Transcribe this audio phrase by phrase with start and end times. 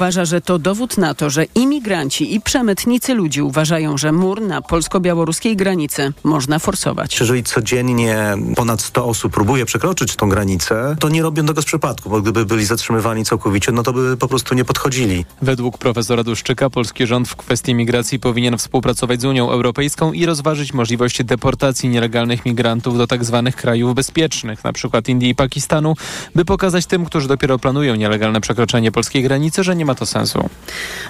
[0.00, 4.62] Uważa, że to dowód na to, że imigranci i przemytnicy ludzi uważają, że mur na
[4.62, 7.20] polsko-białoruskiej granicy można forsować.
[7.20, 8.16] Jeżeli codziennie
[8.56, 12.46] ponad 100 osób próbuje przekroczyć tą granicę, to nie robią tego z przypadku, bo gdyby
[12.46, 15.24] byli zatrzymywani całkowicie, no to by po prostu nie podchodzili.
[15.42, 20.72] Według profesora Duszczyka polski rząd w kwestii migracji powinien współpracować z Unią Europejską i rozważyć
[20.72, 23.42] możliwość deportacji nielegalnych migrantów do tzw.
[23.44, 25.00] Tak krajów bezpiecznych, np.
[25.08, 25.94] Indii i Pakistanu,
[26.34, 30.48] by pokazać tym, którzy dopiero planują nielegalne przekroczenie polskiej granicy, że nie ma to sensu.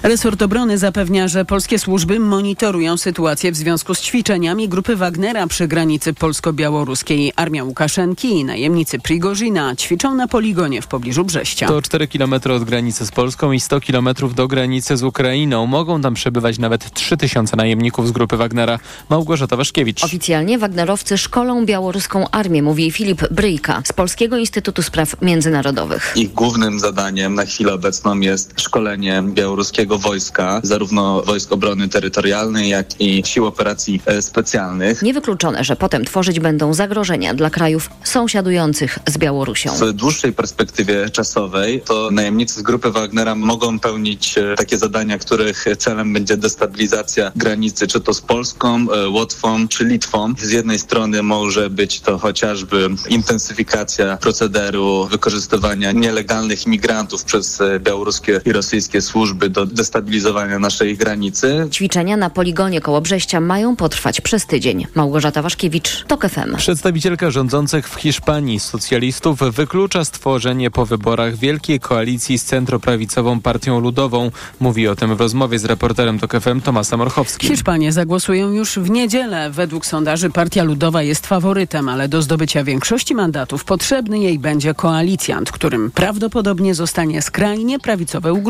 [0.03, 5.67] Resort obrony zapewnia, że polskie służby monitorują sytuację w związku z ćwiczeniami grupy Wagnera przy
[5.67, 7.33] granicy polsko-białoruskiej.
[7.35, 11.67] Armia Łukaszenki i najemnicy Prigorzyna ćwiczą na poligonie w pobliżu Brześcia.
[11.67, 15.65] To 4 km od granicy z Polską i 100 km do granicy z Ukrainą.
[15.65, 18.79] Mogą tam przebywać nawet 3000 najemników z grupy Wagnera.
[19.09, 20.03] Małgorzata Waszkiewicz.
[20.03, 26.13] Oficjalnie Wagnerowcy szkolą białoruską armię, mówi Filip Bryjka z Polskiego Instytutu Spraw Międzynarodowych.
[26.15, 33.01] Ich głównym zadaniem na chwilę obecną jest szkolenie białoruskiego wojska, zarówno Wojsk Obrony Terytorialnej, jak
[33.01, 35.01] i Sił Operacji e, Specjalnych.
[35.01, 39.71] Niewykluczone, że potem tworzyć będą zagrożenia dla krajów sąsiadujących z Białorusią.
[39.71, 45.65] W dłuższej perspektywie czasowej to najemnicy z grupy Wagnera mogą pełnić e, takie zadania, których
[45.77, 50.33] celem będzie destabilizacja granicy, czy to z Polską, e, Łotwą, czy Litwą.
[50.37, 58.53] Z jednej strony może być to chociażby intensyfikacja procederu wykorzystywania nielegalnych imigrantów przez białoruskie i
[58.53, 61.67] rosyjskie służby do destabilizowania naszej granicy.
[61.71, 64.87] Ćwiczenia na poligonie koło Brześcia mają potrwać przez tydzień.
[64.95, 66.55] Małgorzata Waszkiewicz, TOK FM.
[66.57, 74.31] Przedstawicielka rządzących w Hiszpanii socjalistów wyklucza stworzenie po wyborach wielkiej koalicji z centroprawicową Partią Ludową.
[74.59, 77.49] Mówi o tym w rozmowie z reporterem TOK FM Tomasem Orchowskim.
[77.49, 79.49] Hiszpanie zagłosują już w niedzielę.
[79.49, 85.51] Według sondaży Partia Ludowa jest faworytem, ale do zdobycia większości mandatów potrzebny jej będzie koalicjant,
[85.51, 88.40] którym prawdopodobnie zostanie skrajnie prawicowe ugrupowanie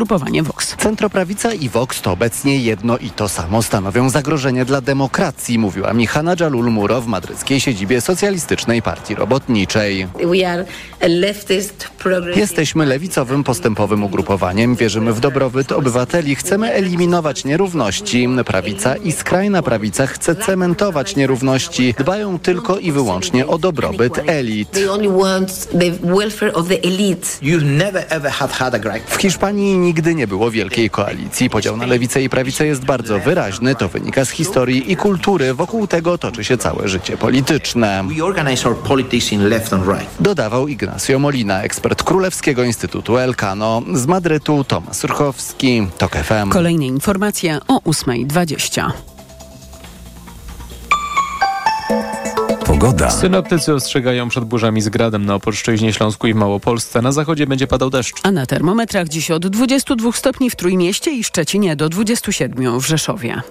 [0.44, 0.76] Vox.
[0.78, 6.36] Centroprawica i Vox to obecnie jedno i to samo stanowią zagrożenie dla demokracji, mówiła Michana
[6.40, 10.08] Jalul Muro w madryckiej siedzibie Socjalistycznej Partii Robotniczej.
[12.36, 18.28] Jesteśmy lewicowym, postępowym ugrupowaniem, wierzymy w dobrobyt obywateli, chcemy eliminować nierówności.
[18.46, 24.80] Prawica i skrajna prawica chce cementować nierówności, dbają tylko i wyłącznie o dobrobyt elit.
[29.08, 31.50] W Hiszpanii nigdy nie było wielkiej koalicji.
[31.50, 33.76] Podział na lewicę i prawicę jest bardzo wyraźny.
[33.76, 35.54] To wynika z historii i kultury.
[35.54, 38.04] Wokół tego toczy się całe życie polityczne.
[40.20, 43.82] Dodawał Ignacio Molina, ekspert Królewskiego Instytutu Elcano.
[43.94, 46.50] Z Madrytu Tomasz Urchowski, TOK FM.
[46.50, 49.11] Kolejne informacje o 8.20.
[52.82, 53.10] Pogoda.
[53.10, 57.02] Synoptycy ostrzegają przed burzami z gradem na Opolszczyźnie, Śląsku i w Małopolsce.
[57.02, 58.20] Na zachodzie będzie padał deszcz.
[58.24, 63.42] A na termometrach dziś od 22 stopni w Trójmieście i Szczecinie do 27 w Rzeszowie.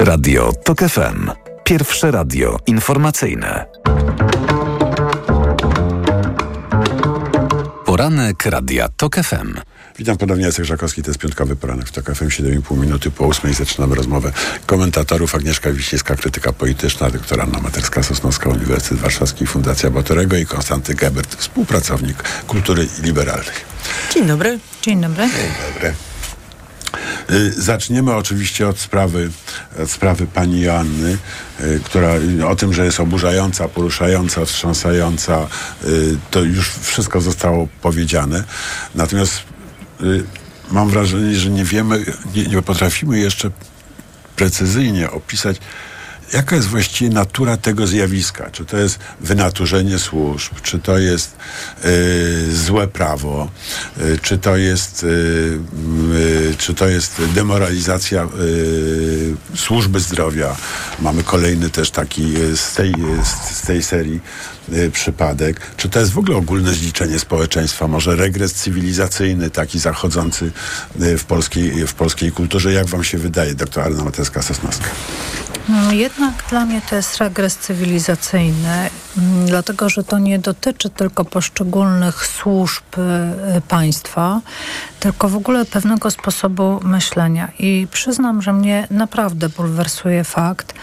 [0.00, 1.30] Radio TOK FM.
[1.64, 3.66] Pierwsze radio informacyjne.
[7.84, 9.73] Poranek Radia TOK FM.
[9.98, 13.54] Witam ponownie, Jacek Żakowski, to jest piątkowy poranek w TOK FM, 7,5 minuty po 8
[13.54, 14.32] zaczynamy rozmowę
[14.66, 21.34] komentatorów Agnieszka Wiśniewska, krytyka polityczna, doktor Anna Materska-Sosnowska, Uniwersytet Warszawski, Fundacja Batorego i Konstanty Gebert,
[21.34, 23.54] współpracownik kultury liberalnej.
[24.14, 24.58] Dzień dobry.
[24.82, 25.28] Dzień dobry.
[25.28, 25.94] Dzień dobry.
[27.56, 29.30] Zaczniemy oczywiście od sprawy,
[29.82, 31.18] od sprawy pani Joanny,
[31.84, 32.12] która
[32.46, 35.46] o tym, że jest oburzająca, poruszająca, wstrząsająca,
[36.30, 38.44] to już wszystko zostało powiedziane.
[38.94, 39.53] Natomiast
[40.70, 42.04] mam wrażenie, że nie wiemy,
[42.34, 43.50] nie, nie potrafimy jeszcze
[44.36, 45.60] precyzyjnie opisać,
[46.32, 48.50] jaka jest właściwie natura tego zjawiska?
[48.50, 51.36] Czy to jest wynaturzenie służb, czy to jest
[51.84, 53.48] y, złe prawo,
[54.00, 58.28] y, czy to jest, y, czy to jest demoralizacja
[59.56, 60.56] służby zdrowia?
[61.00, 62.94] Mamy kolejny też taki z tej,
[63.24, 64.20] z, z tej serii
[64.92, 65.60] przypadek.
[65.76, 67.88] Czy to jest w ogóle ogólne zliczenie społeczeństwa?
[67.88, 70.52] Może regres cywilizacyjny, taki zachodzący
[70.96, 72.72] w polskiej, w polskiej kulturze?
[72.72, 74.88] Jak wam się wydaje, doktor Arna Mateska-Sosnowska?
[75.68, 78.90] No, jednak dla mnie to jest regres cywilizacyjny,
[79.46, 82.84] dlatego że to nie dotyczy tylko poszczególnych służb
[83.68, 84.40] państwa,
[85.00, 87.48] tylko w ogóle pewnego sposobu myślenia.
[87.58, 90.74] I przyznam, że mnie naprawdę bulwersuje fakt,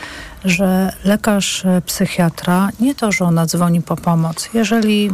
[0.45, 4.49] że lekarz psychiatra nie to, że ona dzwoni po pomoc.
[4.53, 5.11] Jeżeli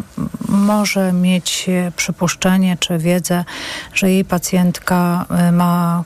[0.50, 1.65] może mieć
[1.95, 3.45] przypuszczenie czy wiedzę,
[3.94, 6.03] że jej pacjentka ma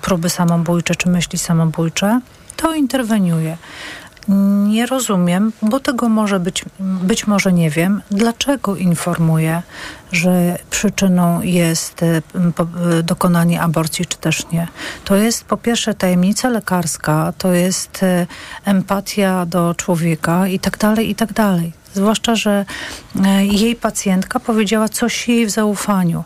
[0.00, 2.20] próby samobójcze czy myśli samobójcze,
[2.56, 3.56] to interweniuje.
[4.28, 9.62] Nie rozumiem, bo tego może być, być może nie wiem, dlaczego informuje,
[10.12, 14.68] że przyczyną jest e, e, dokonanie aborcji, czy też nie.
[15.04, 18.26] To jest po pierwsze tajemnica lekarska, to jest e,
[18.64, 21.79] empatia do człowieka i tak dalej, i tak dalej.
[21.94, 22.64] Zwłaszcza, że
[23.24, 26.24] e, jej pacjentka powiedziała coś jej w zaufaniu.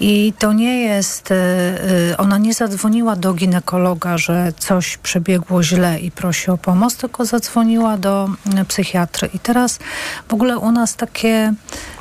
[0.00, 6.00] I to nie jest, e, e, ona nie zadzwoniła do ginekologa, że coś przebiegło źle
[6.00, 8.28] i prosi o pomoc, tylko zadzwoniła do
[8.68, 9.28] psychiatry.
[9.34, 9.78] I teraz
[10.28, 11.54] w ogóle u nas takie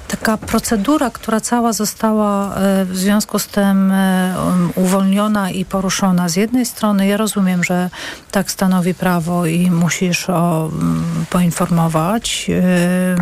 [0.07, 6.29] taka procedura, która cała została e, w związku z tym e, um, uwolniona i poruszona.
[6.29, 7.89] Z jednej strony ja rozumiem, że
[8.31, 13.15] tak stanowi prawo i musisz o, mm, poinformować, e,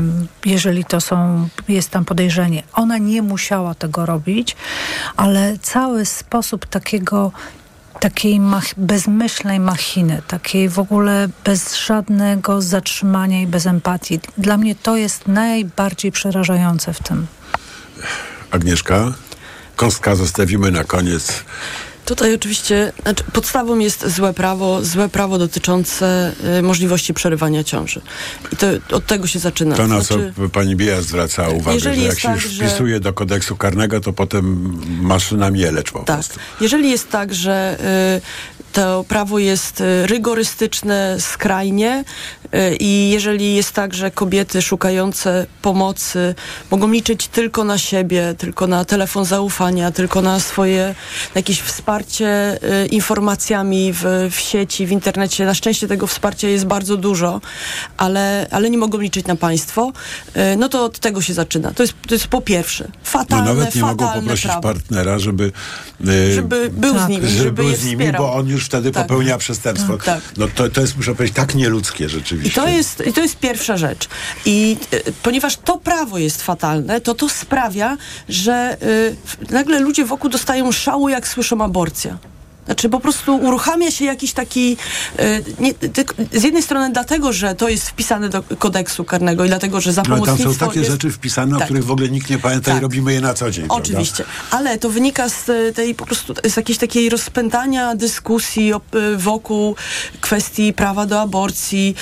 [0.46, 2.64] jeżeli to są, jest tam podejrzenie.
[2.74, 4.56] Ona nie musiała tego robić,
[5.18, 7.32] ale cały sposób takiego
[8.04, 14.20] takiej mach- bezmyślnej machiny, takiej w ogóle bez żadnego zatrzymania i bez empatii.
[14.38, 17.28] Dla mnie to jest najbardziej przerażające w tym.
[18.52, 19.14] Agnieszka,
[19.76, 21.44] kostka zostawimy na koniec.
[22.06, 28.02] Tutaj oczywiście znaczy podstawą jest złe prawo, złe prawo dotyczące y, możliwości przerywania ciąży.
[28.52, 29.76] I to od tego się zaczyna.
[29.76, 33.00] To, na Znaczy, co pani Bia zwraca uwagę, że jak się tak, już że- wpisuje
[33.00, 36.16] do kodeksu karnego, to potem maszyna mielecz po Tak.
[36.18, 36.40] prostu.
[36.62, 37.78] Jeżeli jest tak, że
[38.18, 42.04] y, to prawo jest y, rygorystyczne skrajnie
[42.80, 46.36] i jeżeli jest tak, że kobiety szukające pomocy
[46.72, 50.96] mogą liczyć tylko na siebie, tylko na telefon zaufania, tylko na swoje
[51.36, 55.46] na jakieś wsparcie y, informacjami w, w sieci, w internecie.
[55.46, 57.42] Na szczęście tego wsparcia jest bardzo dużo,
[57.98, 59.92] ale, ale nie mogą liczyć na państwo,
[60.54, 61.72] y, no to od tego się zaczyna.
[61.72, 64.62] To jest, to jest po pierwsze No fatalne, nawet nie mogą poprosić prawo.
[64.62, 65.52] partnera, żeby,
[66.36, 69.04] Żeby był z nimi, żeby, żeby był je z nimi, bo on już wtedy Tak.
[69.08, 69.98] popełnia przestępstwo.
[69.98, 70.22] Tak.
[70.38, 72.10] No to, to jest, muszę powiedzieć, tak nieludzkie
[72.46, 74.10] I to jest, i to jest pierwsza rzecz.
[74.46, 77.98] I e, ponieważ to prawo jest fatalne, to to sprawia,
[78.30, 82.18] że y, nagle ludzie wokół dostają szału, jak słyszą aborcja.
[82.66, 84.78] Znaczy po prostu uruchamia się jakiś taki,
[85.20, 89.48] y, nie, tylko, z jednej strony dlatego, że to jest wpisane do kodeksu karnego i
[89.48, 91.68] dlatego, że za No, tam pomocnictwo są takie jest, rzeczy wpisane, o Tak.
[91.68, 92.84] których w ogóle nikt nie pamięta i Tak.
[92.84, 93.66] robimy je na co dzień.
[93.68, 93.84] prawda?
[93.84, 98.82] Oczywiście, ale to wynika z e, tej po prostu z jakiejś takiej rozpętania dyskusji o,
[99.14, 99.76] e, wokół
[100.22, 101.96] kwestii prawa do aborcji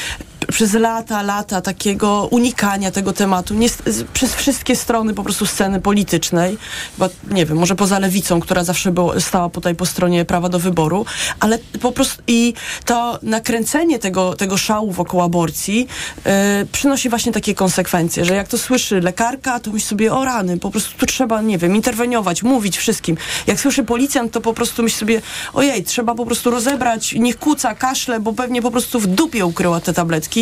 [0.51, 3.67] przez lata, lata takiego unikania tego tematu nie,
[4.13, 6.57] przez wszystkie strony po prostu sceny politycznej,
[6.97, 10.59] bo nie wiem, może poza lewicą, która zawsze było, stała tutaj po stronie prawa do
[10.59, 11.05] wyboru,
[11.39, 12.53] ale po prostu i
[12.85, 15.87] to nakręcenie tego, tego szału wokół aborcji
[16.25, 20.57] e, przynosi właśnie takie konsekwencje, że jak to słyszy lekarka, to myśli sobie, o rany,
[20.57, 23.17] po prostu tu trzeba, nie wiem, interweniować, mówić wszystkim.
[23.47, 25.21] Jak słyszy policjant, to po prostu myśli sobie,
[25.53, 29.79] ojej, trzeba po prostu rozebrać, niech kuca, kaszle, bo pewnie po prostu w dupie ukryła
[29.79, 30.40] te tabletki.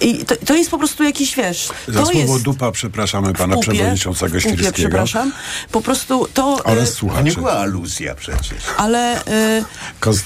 [0.00, 3.54] I to, to jest po prostu jakiś, wiesz, Za to słowo jest dupa przepraszamy pana
[3.54, 4.72] w pupie, przewodniczącego Świrskiego.
[4.72, 5.32] przepraszam.
[5.72, 6.60] Po prostu to...
[6.64, 7.24] Oraz e, słuchaczy.
[7.24, 8.58] Nie była aluzja przecież.
[8.76, 9.64] ale, y,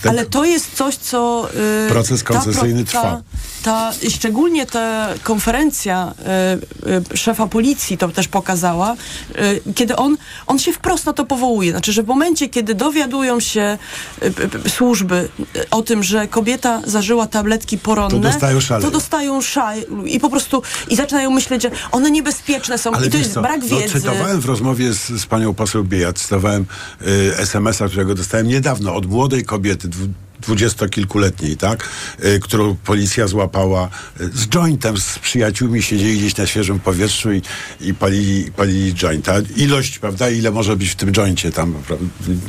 [0.08, 1.48] ale to jest coś, co...
[1.86, 3.22] y, Proces ta pro- koncesyjny ta, trwa.
[3.62, 6.14] Ta, szczególnie ta konferencja
[6.86, 8.94] y, y, szefa policji to też pokazała,
[9.68, 10.16] y, kiedy on,
[10.46, 11.70] on się wprost na to powołuje.
[11.70, 13.78] Znaczy, że w momencie, kiedy dowiadują się
[14.68, 15.28] służby
[15.70, 18.82] o tym, że kobieta zażyła tabletki poronne, To dostają szale.
[18.82, 23.10] to dostają szaj i po prostu i zaczynają myśleć, że one niebezpieczne są Ale i
[23.10, 24.00] to jest co, brak no, wiedzy.
[24.00, 26.66] cytowałem w rozmowie z, z panią poseł Biejat, cytowałem
[27.02, 29.88] y, SMS-a, którego dostałem niedawno od młodej kobiety,
[30.42, 31.88] dwudziestokilkuletniej, tak,
[32.24, 33.88] y, którą policja złapała
[34.20, 37.42] y, z jointem, z przyjaciółmi, siedzieli gdzieś na świeżym powietrzu i,
[37.80, 39.34] i palili, palili jointa.
[39.56, 41.74] Ilość, prawda, ile może być w tym joincie tam,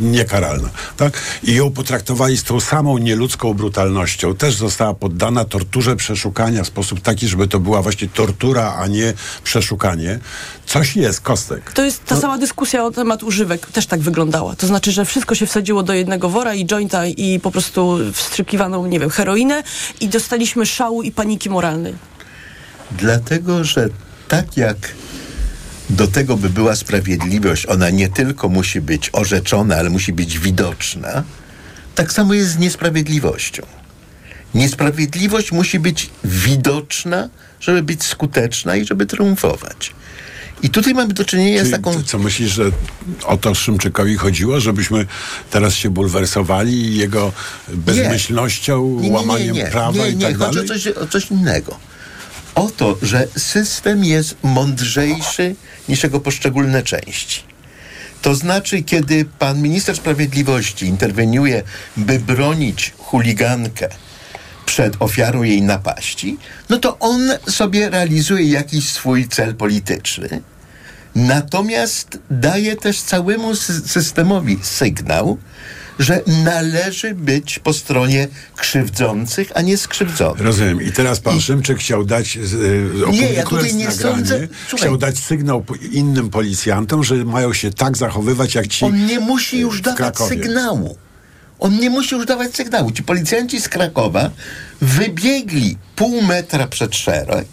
[0.01, 1.21] niekaralna, tak?
[1.43, 4.35] I ją potraktowali z tą samą nieludzką brutalnością.
[4.35, 9.13] Też została poddana torturze przeszukania w sposób taki, żeby to była właśnie tortura, a nie
[9.43, 10.19] przeszukanie.
[10.65, 11.73] Coś jest, Kostek.
[11.73, 14.55] To jest ta sama dyskusja o temat używek też tak wyglądała.
[14.55, 17.80] To znaczy, że wszystko się wsadziło do jednego wora i jointa i po prostu
[18.13, 19.63] wstrzykiwano, nie wiem, heroinę
[19.99, 21.93] i dostaliśmy szału i paniki moralnej.
[22.91, 23.89] Dlatego, że
[24.27, 24.77] tak jak
[25.89, 31.23] do tego, by była sprawiedliwość, ona nie tylko musi być orzeczona, ale musi być widoczna,
[31.95, 33.63] tak samo jest z niesprawiedliwością.
[34.55, 39.93] Niesprawiedliwość musi być widoczna, żeby być skuteczna i żeby triumfować.
[40.63, 42.03] I tutaj mamy do czynienia z taką.
[42.03, 42.63] co myślisz, że
[43.25, 45.05] o to Szymczykowi chodziło, żebyśmy
[45.51, 47.33] teraz się bulwersowali jego
[47.67, 50.71] bezmyślnością, Nie, nie, nie, łamaniem nie, prawa nie, i nie, tak chodzi dalej?
[50.71, 51.79] o coś, o coś innego.
[52.55, 55.55] O to, że system jest mądrzejszy
[55.89, 57.43] niż jego poszczególne części.
[58.21, 61.63] To znaczy, kiedy pan minister sprawiedliwości interweniuje,
[61.97, 63.89] by bronić chuligankę
[64.65, 66.37] przed ofiarą jej napaści,
[66.69, 70.41] no to on sobie realizuje jakiś swój cel polityczny.
[71.15, 75.37] Natomiast daje też całemu sy- systemowi sygnał,
[75.99, 80.41] że należy być po stronie krzywdzących, a nie skrzywdzonych.
[80.41, 80.81] Rozumiem.
[80.81, 84.79] I teraz pan Szymczyk chciał dać, z- y, opublikując ja tutaj nie nagranie, sądzę- Słuchaj.
[84.87, 89.59] chciał dać sygnał innym policjantom, że mają się tak zachowywać, jak ci On nie musi
[89.59, 90.29] już dawać Krakowie.
[90.29, 90.97] sygnału.
[91.59, 92.91] On nie musi już dawać sygnału.
[92.91, 94.31] Ci policjanci z Krakowa
[94.81, 97.47] wybiegli pół metra przed szereg,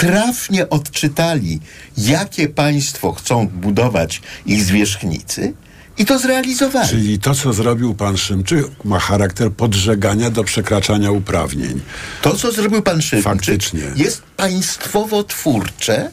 [0.00, 1.60] trafnie odczytali,
[1.96, 5.52] jakie państwo chcą budować ich zwierzchnicy
[5.98, 6.88] i to zrealizowali.
[6.88, 11.80] Czyli to, co zrobił pan Szymczyk, ma charakter podżegania do przekraczania uprawnień.
[12.22, 13.82] To, co zrobił pan Szymczyk, Faktycznie.
[13.96, 16.10] jest państwowo-twórcze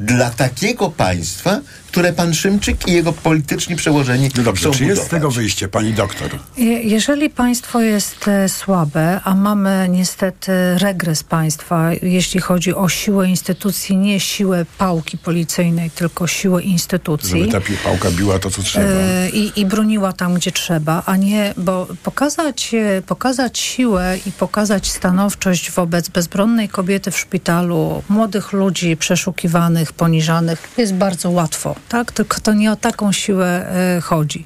[0.00, 1.60] dla takiego państwa,
[1.92, 5.10] które pan Szymczyk i jego polityczni przełożeni No dobrze, chcą czy jest z budować.
[5.10, 6.30] tego wyjście, pani doktor?
[6.56, 13.28] Je- Jeżeli państwo jest e, słabe, a mamy niestety regres państwa, jeśli chodzi o siłę
[13.28, 17.40] instytucji, nie siłę pałki policyjnej, tylko siłę instytucji.
[17.40, 18.86] Żeby ta pi- pałka biła to, co trzeba.
[18.86, 24.32] E, I, I broniła tam, gdzie trzeba, a nie, bo pokazać, e, pokazać siłę i
[24.32, 32.12] pokazać stanowczość wobec bezbronnej kobiety w szpitalu, młodych ludzi przeszukiwanych, poniżanych, jest bardzo łatwo, tak?
[32.12, 34.44] Tylko to nie o taką siłę e, chodzi.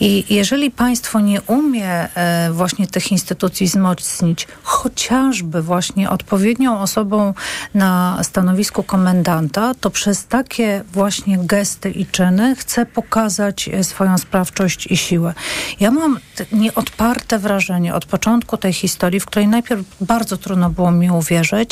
[0.00, 7.34] I jeżeli państwo nie umie e, właśnie tych instytucji wzmocnić, chociażby właśnie odpowiednią osobą
[7.74, 14.86] na stanowisku komendanta, to przez takie właśnie gesty i czyny chce pokazać e, swoją sprawczość
[14.86, 15.34] i siłę.
[15.80, 16.18] Ja mam
[16.52, 21.70] nieodparte wrażenie od początku tej historii, w której najpierw bardzo trudno było mi uwierzyć,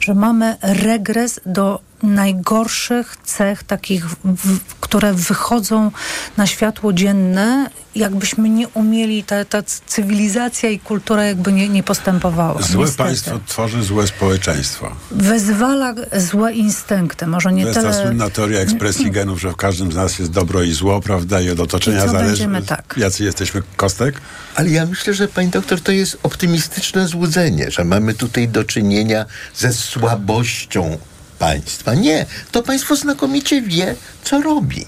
[0.00, 5.90] że mamy regres do najgorszych cech takich, w, które wychodzą
[6.36, 12.62] na światło dzienne, jakbyśmy nie umieli, ta, ta cywilizacja i kultura jakby nie, nie postępowała.
[12.62, 13.08] Złe niestety.
[13.08, 14.96] państwo tworzy złe społeczeństwo.
[15.10, 18.02] Wyzwala złe instynkty, może nie To jest ta tyle...
[18.04, 21.40] słynna teoria ekspresji genów, że w każdym z nas jest dobro i zło, prawda?
[21.40, 22.94] I od otoczenia I zależy, będziemy tak.
[22.96, 24.20] jacy jesteśmy kostek.
[24.54, 29.24] Ale ja myślę, że pani doktor, to jest optymistyczne złudzenie, że mamy tutaj do czynienia
[29.54, 30.98] ze słabością
[31.44, 31.94] państwa.
[31.94, 34.86] Nie, to państwo znakomicie wie, co robi.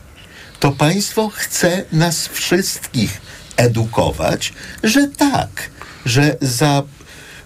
[0.60, 3.20] To państwo chce nas wszystkich
[3.56, 5.50] edukować, że tak,
[6.06, 6.82] że za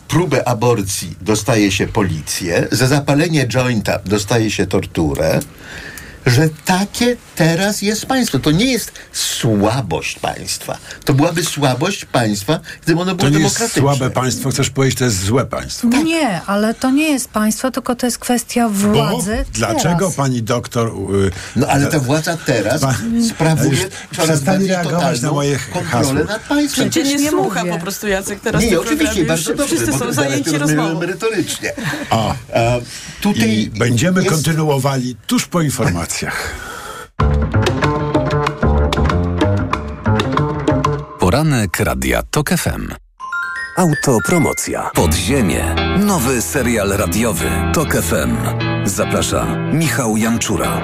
[0.08, 5.40] próbę aborcji dostaje się policję, za zapalenie jointa dostaje się torturę,
[6.26, 8.38] że takie teraz jest państwo.
[8.38, 10.78] To nie jest słabość państwa.
[11.04, 13.82] To byłaby słabość państwa, gdyby ono To było nie jest demokratyczne.
[13.82, 15.88] słabe państwo, chcesz powiedzieć, to jest złe państwo.
[15.88, 19.44] Nie, ale to nie jest państwo, tylko to jest kwestia władzy.
[19.46, 20.14] Bo dlaczego teraz.
[20.14, 20.88] pani doktor...
[20.88, 23.80] y, No ale ta władza teraz Pan- sprawuje już
[24.16, 26.90] coraz bardziej reagować totalną na moje kontrolę nad państwem.
[26.90, 30.12] Cię nie, nie słucha po prostu Jacek teraz Nie, oczywiście, bardzo dobrze, Wszyscy są to
[30.12, 31.00] zajęci rozmową.
[31.00, 31.72] merytorycznie.
[32.10, 32.34] A, A,
[33.20, 35.62] tutaj I będziemy jest- kontynuowali tuż po
[36.10, 36.54] informacjach.
[41.18, 42.94] Poranek Radia TOK FM.
[43.76, 44.90] Autopromocja.
[44.94, 45.74] Podziemie.
[45.98, 47.50] Nowy serial radiowy.
[47.74, 48.36] TOK FM.
[48.84, 50.80] Zaprasza Michał Janczura.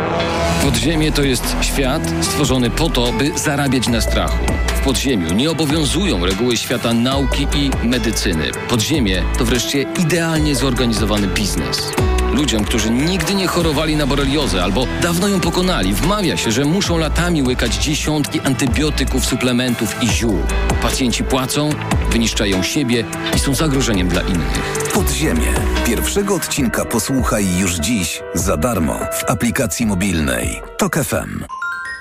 [0.62, 4.44] Podziemie to jest świat stworzony po to, by zarabiać na strachu.
[4.66, 8.50] W podziemiu nie obowiązują reguły świata nauki i medycyny.
[8.68, 11.92] Podziemie to wreszcie idealnie zorganizowany biznes.
[12.36, 16.98] Ludziom, którzy nigdy nie chorowali na boreliozę albo dawno ją pokonali, wmawia się, że muszą
[16.98, 20.42] latami łykać dziesiątki antybiotyków, suplementów i ziół.
[20.82, 21.70] Pacjenci płacą,
[22.10, 23.04] wyniszczają siebie
[23.36, 24.90] i są zagrożeniem dla innych.
[24.94, 25.52] Podziemie.
[25.86, 30.62] Pierwszego odcinka posłuchaj już dziś za darmo w aplikacji mobilnej.
[30.78, 31.44] TOK FM.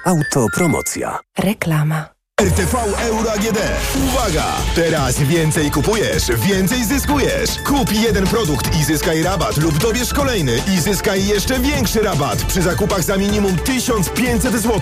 [0.05, 1.19] Autopromocja.
[1.37, 2.14] Reklama.
[2.41, 3.59] RTV Euro AGD.
[4.07, 4.45] Uwaga!
[4.75, 7.49] Teraz więcej kupujesz, więcej zyskujesz.
[7.65, 12.61] Kup jeden produkt i zyskaj rabat lub dobierz kolejny i zyskaj jeszcze większy rabat przy
[12.61, 14.81] zakupach za minimum 1500 zł.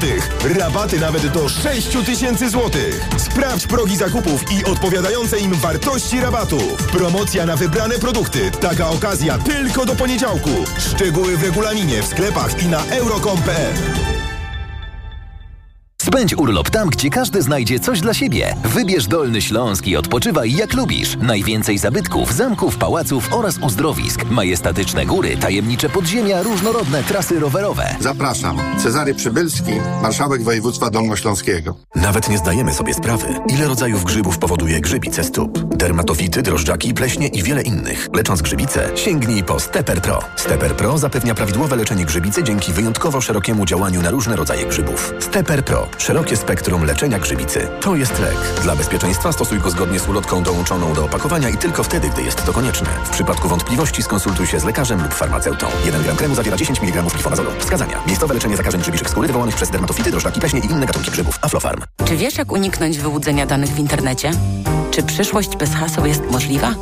[0.59, 2.71] Rabaty nawet do 6000 zł.
[3.17, 6.87] Sprawdź progi zakupów i odpowiadające im wartości rabatów.
[6.91, 8.51] Promocja na wybrane produkty.
[8.51, 10.51] Taka okazja tylko do poniedziałku.
[10.79, 14.22] Szczegóły w regulaminie w sklepach i na euro.com.pl.
[16.13, 18.55] Spędź urlop tam, gdzie każdy znajdzie coś dla siebie.
[18.63, 21.17] Wybierz Dolny Śląsk i odpoczywaj jak lubisz.
[21.21, 24.25] Najwięcej zabytków, zamków, pałaców oraz uzdrowisk.
[24.29, 27.95] Majestatyczne góry, tajemnicze podziemia, różnorodne trasy rowerowe.
[27.99, 28.57] Zapraszam.
[28.83, 31.75] Cezary Przybylski, marszałek województwa dolnośląskiego.
[31.95, 35.75] Nawet nie zdajemy sobie sprawy, ile rodzajów grzybów powoduje grzybice stóp.
[35.75, 38.07] Dermatofity, drożdżaki, pleśnie i wiele innych.
[38.13, 40.19] Lecząc grzybice, sięgnij po Steper Pro.
[40.35, 45.13] Steper Pro zapewnia prawidłowe leczenie grzybicy dzięki wyjątkowo szerokiemu działaniu na różne rodzaje grzybów.
[45.19, 45.87] Steper Pro.
[46.03, 47.67] Szerokie spektrum leczenia grzybicy.
[47.81, 48.37] To jest lek.
[48.63, 52.45] Dla bezpieczeństwa stosuj go zgodnie z ulotką dołączoną do opakowania i tylko wtedy, gdy jest
[52.45, 52.89] to konieczne.
[53.05, 55.67] W przypadku wątpliwości skonsultuj się z lekarzem lub farmaceutą.
[55.85, 57.51] 1 gram kremu zawiera 10 mg glifonazolu.
[57.59, 58.01] Wskazania.
[58.07, 61.39] Miejscowe leczenie zakażeń grzybiczych skóry wywołanych przez dermatofity, drożdżaki, pleśnie i inne gatunki grzybów.
[61.41, 61.81] Aflofarm.
[62.05, 64.31] Czy wiesz, jak uniknąć wyłudzenia danych w internecie?
[64.91, 66.75] Czy przyszłość bez haseł jest możliwa?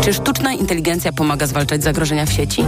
[0.00, 2.64] Czy sztuczna inteligencja pomaga zwalczać zagrożenia w sieci?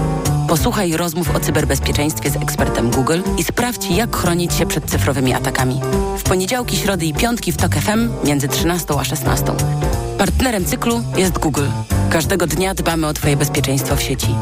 [0.48, 5.80] Posłuchaj rozmów o cyberbezpieczeństwie z ekspertem Google i sprawdź, jak chronić się przed cyfrowymi atakami.
[6.18, 9.44] W poniedziałki, środy i piątki w TOK FM między 13 a 16.
[10.18, 11.66] Partnerem cyklu jest Google.
[12.10, 14.34] Każdego dnia dbamy o Twoje bezpieczeństwo w sieci.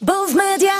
[0.00, 0.72] Bo w media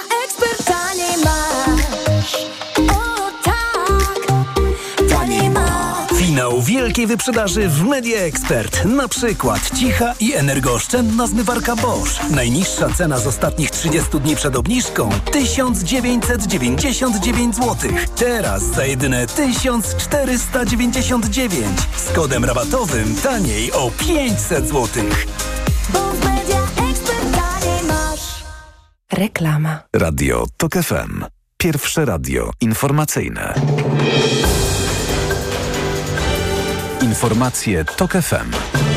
[6.38, 8.84] Finał wielkiej wyprzedaży w Media Expert.
[8.84, 12.30] Na przykład cicha i energooszczędna zmywarka Bosch.
[12.30, 17.76] Najniższa cena z ostatnich 30 dni przed obniżką 1999 zł.
[18.16, 21.66] Teraz za jedyne 1499.
[21.96, 24.88] Z kodem rabatowym taniej o 500 zł.
[25.92, 28.44] Bo w media ekspert taniej masz.
[29.12, 29.82] Reklama.
[29.92, 31.24] Radio TOK FM.
[31.56, 33.54] Pierwsze radio informacyjne.
[37.18, 38.87] Informacje TOK FM.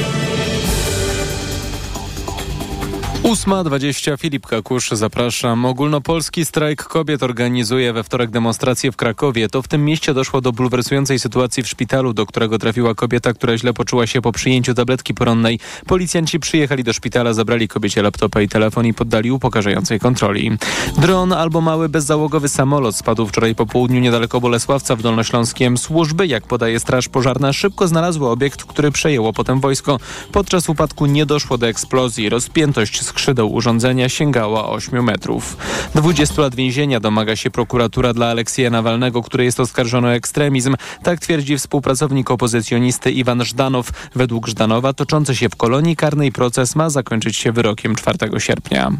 [3.23, 5.65] 8.20 Filip Kakusz, zapraszam.
[5.65, 9.49] Ogólnopolski strajk kobiet organizuje we wtorek demonstrację w Krakowie.
[9.49, 13.57] To w tym mieście doszło do bulwersującej sytuacji w szpitalu, do którego trafiła kobieta, która
[13.57, 15.59] źle poczuła się po przyjęciu tabletki poronnej.
[15.87, 20.51] Policjanci przyjechali do szpitala, zabrali kobiecie laptopa i telefon i poddali upokarzającej kontroli.
[20.97, 25.77] Dron albo mały bezzałogowy samolot spadł wczoraj po południu niedaleko Bolesławca w Dolnośląskiem.
[25.77, 29.99] Służby, jak podaje Straż Pożarna, szybko znalazły obiekt, który przejęło potem wojsko.
[30.31, 32.29] Podczas upadku nie doszło do eksplozji.
[32.29, 35.57] Rozpiętość skrzydeł urządzenia sięgała 8 metrów.
[35.95, 40.75] 20 lat więzienia domaga się prokuratura dla Aleksieja Nawalnego, który jest oskarżony o ekstremizm.
[41.03, 43.89] Tak twierdzi współpracownik opozycjonisty Iwan Żdanow.
[44.15, 48.91] Według Żdanowa toczący się w kolonii karnej proces ma zakończyć się wyrokiem 4 sierpnia.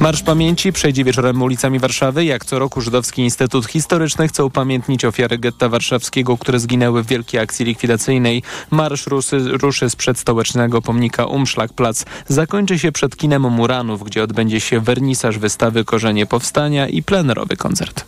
[0.00, 2.24] Marsz Pamięci przejdzie wieczorem ulicami Warszawy.
[2.24, 7.40] Jak co roku Żydowski Instytut Historyczny chce upamiętnić ofiary getta warszawskiego, które zginęły w wielkiej
[7.40, 8.42] akcji likwidacyjnej.
[8.70, 12.06] Marsz ruszy, z przedstołecznego pomnika Umszlak-Plac.
[12.28, 18.04] Zakończy się przed kinem Muranów, gdzie odbędzie się wernisaż wystawy Korzenie Powstania i plenerowy koncert.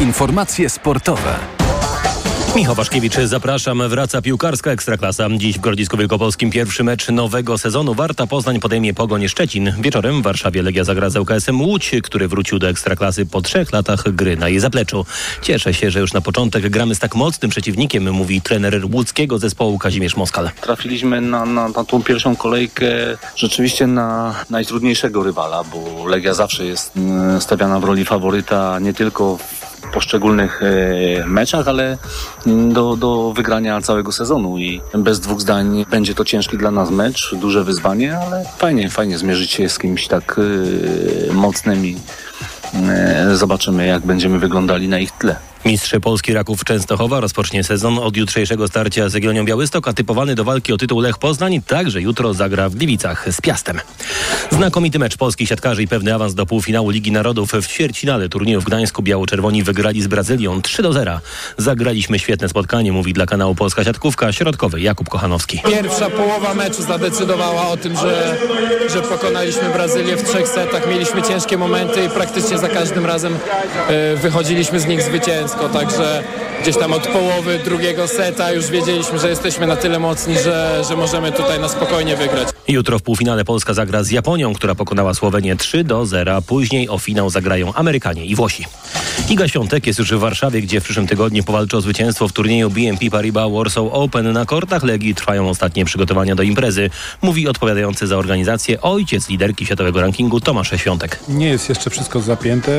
[0.00, 1.59] Informacje sportowe.
[2.56, 3.88] Michał Waszkiewicz, zapraszam.
[3.88, 5.28] Wraca piłkarska Ekstraklasa.
[5.36, 7.94] Dziś w Grodzisku Wielkopolskim pierwszy mecz nowego sezonu.
[7.94, 9.72] Warta Poznań podejmie Pogoń Szczecin.
[9.80, 14.14] Wieczorem w Warszawie Legia zagra z ŁKS-em Łódź, który wrócił do Ekstraklasy po trzech latach
[14.14, 15.06] gry na jej zapleczu.
[15.42, 19.78] Cieszę się, że już na początek gramy z tak mocnym przeciwnikiem, mówi trener łódzkiego zespołu
[19.78, 20.50] Kazimierz Moskal.
[20.60, 22.86] Trafiliśmy na, na, na tą pierwszą kolejkę
[23.36, 29.36] rzeczywiście na najtrudniejszego rywala, bo Legia zawsze jest mm, stawiana w roli faworyta nie tylko
[29.36, 29.59] w
[29.92, 31.98] poszczególnych e, meczach, ale
[32.72, 37.34] do, do wygrania całego sezonu i bez dwóch zdań będzie to ciężki dla nas mecz,
[37.34, 40.40] duże wyzwanie, ale fajnie, fajnie zmierzyć się z kimś tak
[41.30, 41.96] e, mocnym i
[42.74, 45.36] e, zobaczymy jak będziemy wyglądali na ich tle.
[45.64, 50.44] Mistrz Polski Raków Częstochowa rozpocznie sezon od jutrzejszego starcia z Jagiellonią Białystok, a typowany do
[50.44, 53.80] walki o tytuł Lech Poznań także jutro zagra w Gliwicach z Piastem.
[54.50, 58.64] Znakomity mecz polskich siatkarzy i pewny awans do półfinału Ligi Narodów w ćwierćfinale turnieju w
[58.64, 61.20] Gdańsku biało-czerwoni wygrali z Brazylią 3 do 0.
[61.58, 65.60] Zagraliśmy świetne spotkanie, mówi dla kanału Polska Siatkówka środkowy Jakub Kochanowski.
[65.66, 68.36] Pierwsza połowa meczu zadecydowała o tym, że,
[68.94, 70.88] że pokonaliśmy Brazylię w trzech setach.
[70.88, 73.38] Mieliśmy ciężkie momenty i praktycznie za każdym razem
[73.88, 75.49] e, wychodziliśmy z nich zwycięsko.
[75.58, 76.22] Także
[76.62, 80.96] gdzieś tam od połowy drugiego seta już wiedzieliśmy, że jesteśmy na tyle mocni, że, że
[80.96, 82.48] możemy tutaj na spokojnie wygrać.
[82.68, 86.36] Jutro w półfinale Polska zagra z Japonią, która pokonała Słowenię 3 do 0.
[86.36, 88.64] a Później o finał zagrają Amerykanie i Włosi.
[89.28, 92.70] Iga Świątek jest już w Warszawie, gdzie w przyszłym tygodniu powalczy o zwycięstwo w turnieju
[92.70, 94.32] BNP Paribas Warsaw Open.
[94.32, 96.90] Na kortach Legii trwają ostatnie przygotowania do imprezy.
[97.22, 101.20] Mówi odpowiadający za organizację ojciec liderki światowego rankingu Tomasz Świątek.
[101.28, 102.70] Nie jest jeszcze wszystko zapięte.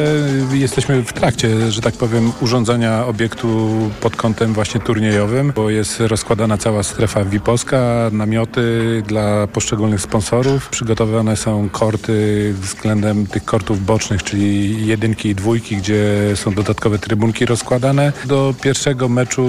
[0.53, 2.60] Jesteśmy w trakcie, że tak powiem, urządzenia
[3.07, 3.69] obiektu
[4.01, 8.61] pod kątem właśnie turniejowym, bo jest rozkładana cała strefa VIP-owska, namioty
[9.07, 10.69] dla poszczególnych sponsorów.
[10.69, 17.45] Przygotowane są korty względem tych kortów bocznych, czyli jedynki i dwójki, gdzie są dodatkowe trybunki
[17.45, 18.13] rozkładane.
[18.25, 19.45] Do pierwszego meczu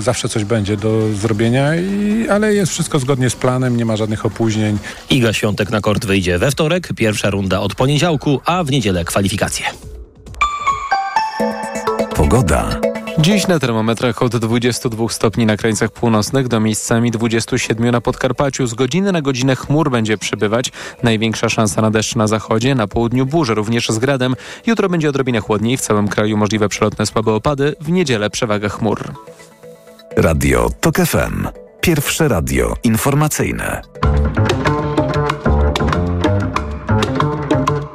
[0.00, 4.26] zawsze coś będzie do zrobienia, i, ale jest wszystko zgodnie z planem, nie ma żadnych
[4.26, 4.78] opóźnień.
[5.10, 9.89] Iga Świątek na kort wyjdzie we wtorek, pierwsza runda od poniedziałku, a w niedzielę kwalifikacje.
[12.30, 12.80] Pogoda.
[13.18, 18.66] Dziś na termometrach od 22 stopni na krańcach północnych do miejscami 27 na Podkarpaciu.
[18.66, 20.72] Z godziny na godzinę chmur będzie przybywać.
[21.02, 24.36] Największa szansa na deszcz na zachodzie, na południu burze, również z gradem.
[24.66, 29.00] Jutro będzie odrobinę chłodniej, w całym kraju możliwe przelotne słabe opady, w niedzielę przewaga chmur.
[30.16, 31.48] Radio TOK FM.
[31.80, 33.82] Pierwsze radio informacyjne.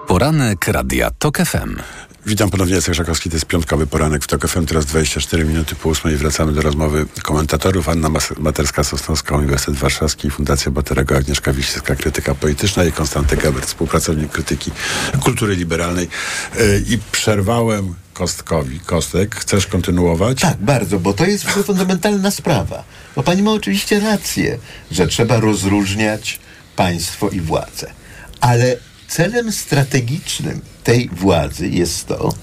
[0.07, 1.79] Poranek Radia TOK FM.
[2.27, 5.89] Witam ponownie, Jacek Żakowski, to jest piątkowy poranek w TOK FM, teraz 24 minuty po
[5.89, 7.89] 8 i wracamy do rozmowy komentatorów.
[7.89, 14.71] Anna Materska-Sosnowska, Uniwersytet Warszawski, Fundacja Baterego, Agnieszka Wiśniewska, krytyka polityczna i Konstanty Gebert, współpracownik krytyki
[15.23, 16.07] kultury liberalnej.
[16.57, 18.79] Yy, I przerwałem Kostkowi.
[18.79, 20.41] Kostek, chcesz kontynuować?
[20.41, 22.83] Tak, bardzo, bo to jest fundamentalna sprawa.
[23.15, 24.57] Bo pani ma oczywiście rację,
[24.91, 26.39] że trzeba rozróżniać
[26.75, 27.91] państwo i władzę.
[28.41, 32.33] Ale celem strategicznym tej władzy jest to,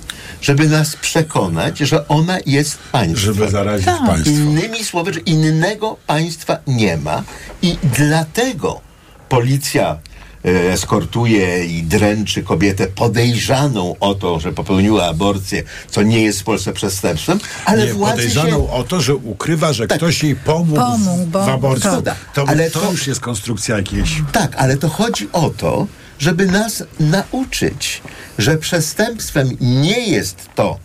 [0.43, 3.35] żeby nas przekonać, że ona jest państwem.
[3.35, 4.31] Żeby zarazić państwo.
[4.31, 7.23] Innymi słowy, że innego państwa nie ma
[7.63, 8.81] i dlatego
[9.29, 9.99] policja
[10.45, 16.45] e, eskortuje i dręczy kobietę podejrzaną o to, że popełniła aborcję, co nie jest w
[16.45, 18.71] Polsce przestępstwem, ale nie, władzy podejrzaną się...
[18.71, 21.91] o to, że ukrywa, że ktoś jej pomógł, Pomógł, w, bo- w aborcji.
[22.35, 24.23] To, Ale to, to- już jest konstrukcja jakiejś.
[24.33, 25.87] Tak, ale to chodzi o to,
[26.19, 28.03] żeby nas nauczyć,
[28.39, 30.79] że przestępstwem nie jest to,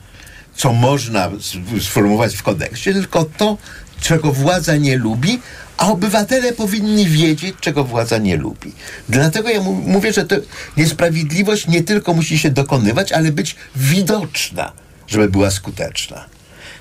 [0.56, 1.30] co można
[1.82, 3.58] sformułować w kodeksie, tylko to,
[4.02, 5.40] czego władza nie lubi,
[5.78, 8.72] a obywatele powinni wiedzieć, czego władza nie lubi.
[9.10, 10.36] Dlatego ja mówię, że to
[10.78, 14.72] niesprawiedliwość nie tylko musi się dokonywać, ale być widoczna,
[15.08, 16.26] żeby była skuteczna.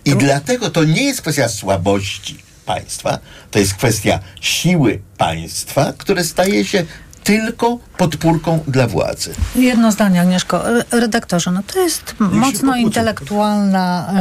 [0.04, 3.18] I dlatego to nie jest kwestia słabości państwa,
[3.50, 6.84] to jest kwestia siły państwa, które staje się
[7.26, 9.34] tylko podpórką dla władzy.
[9.56, 10.68] Jedno zdanie, Agnieszko.
[10.68, 14.12] Re- Redaktorze, no to jest mocno intelektualna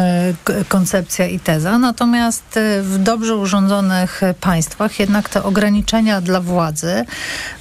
[0.50, 7.06] e, koncepcja i teza, natomiast e, w dobrze urządzonych państwach jednak te ograniczenia dla władzy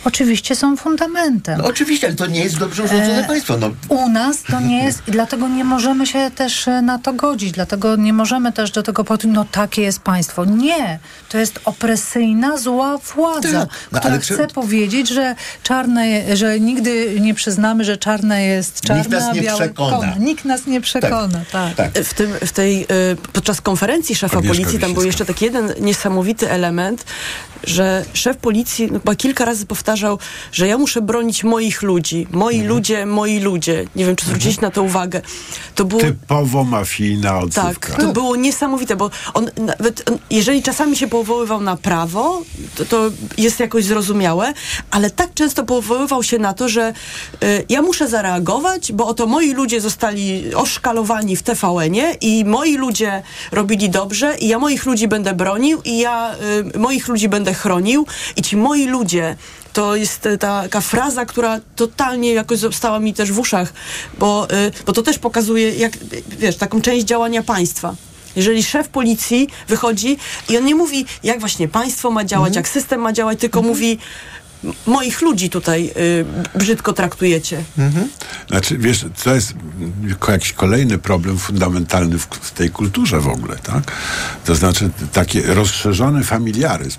[0.05, 1.59] oczywiście są fundamentem.
[1.59, 3.57] No, oczywiście, ale to nie jest dobrze urządzone E, państwo.
[3.59, 7.13] No, U nas to nie jest i dlatego nie możemy się też e, na to
[7.13, 10.45] godzić, dlatego nie możemy też do tego podjąć, no takie jest państwo.
[10.45, 16.37] Nie, to jest opresyjna, zła władza, Tak, no, która ale czy- chce powiedzieć, że czarne,
[16.37, 19.97] że nigdy nie przyznamy, że czarne jest czarne, Nikt nas nie białe przekona.
[19.99, 20.15] kona.
[20.19, 21.93] Nikt nas nie przekona, tak.
[22.05, 22.87] W, tym, w tej, y,
[23.33, 27.05] podczas konferencji szefa Agnieszka policji tam był jeszcze taki jeden niesamowity element,
[27.65, 30.19] że szef policji no, chyba kilka razy powtarzał,
[30.53, 32.27] że ja muszę bronić moich ludzi.
[32.31, 32.69] Moi Mhm.
[32.69, 33.85] ludzie, moi ludzie.
[33.97, 35.23] Nie wiem, czy zwróciliście na to uwagę.
[35.75, 36.01] To było...
[36.01, 37.63] Typowo mafijna odzywka.
[37.93, 42.43] Tak, to było niesamowite, bo on nawet, on, jeżeli czasami się powoływał na prawo,
[42.75, 44.53] to, to jest jakoś zrozumiałe,
[44.91, 46.93] ale tak często powoływał się na to, że
[47.43, 53.23] y, ja muszę zareagować, bo oto moi ludzie zostali oszkalowani w TVN-ie i moi ludzie
[53.53, 56.35] robili dobrze i ja moich ludzi będę bronił i ja
[56.75, 58.07] y, moich ludzi będę chronił
[58.37, 59.37] i ci moi ludzie.
[59.73, 63.73] To jest e, taka fraza, która totalnie jakoś została mi też w uszach,
[64.19, 65.93] bo, y, bo to też pokazuje, jak,
[66.39, 67.95] wiesz, taką część działania państwa.
[68.37, 70.17] Jeżeli szef policji wychodzi
[70.49, 73.91] i on nie mówi, jak właśnie państwo ma działać, jak system ma działać, tylko mówi,
[73.91, 73.99] "M-
[74.87, 77.65] moich ludzi tutaj y, brzydko traktujecie.
[78.49, 79.55] Znaczy, wiesz, to jest
[80.29, 83.93] jakiś kolejny problem fundamentalny w, w tej kulturze w ogóle, tak?
[84.45, 86.99] To znaczy taki rozszerzony familiaryzm,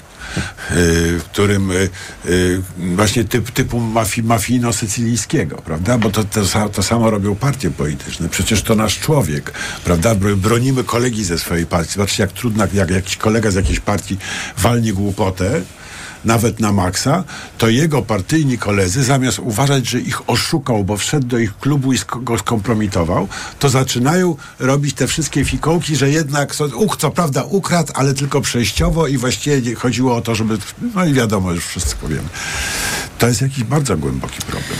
[0.69, 0.75] yy,
[1.19, 1.89] w którym yy,
[2.25, 2.61] yy,
[2.95, 5.97] właśnie typ, typu mafi, mafijno-sycylijskiego, prawda?
[5.97, 8.29] Bo to, to, to samo robią partie polityczne.
[8.29, 9.51] Przecież to nasz człowiek,
[9.83, 10.15] prawda?
[10.15, 11.93] Bro- Bronimy kolegi ze swojej partii.
[11.93, 14.17] Zobaczcie, jak trudno, jak jakiś kolega z jakiejś partii
[14.57, 15.61] walnie głupotę,
[16.25, 17.23] nawet na maksa,
[17.57, 21.97] to jego partyjni koledzy, zamiast uważać, że ich oszukał, bo wszedł do ich klubu i
[22.21, 23.27] go skompromitował,
[23.59, 29.07] to zaczynają robić te wszystkie fikołki, że jednak, uch, co prawda ukradł, ale tylko przejściowo
[29.07, 30.57] i właściwie chodziło o to, żeby,
[30.95, 32.29] no i wiadomo, już wszystko wiemy.
[33.17, 34.79] To jest jakiś bardzo głęboki problem.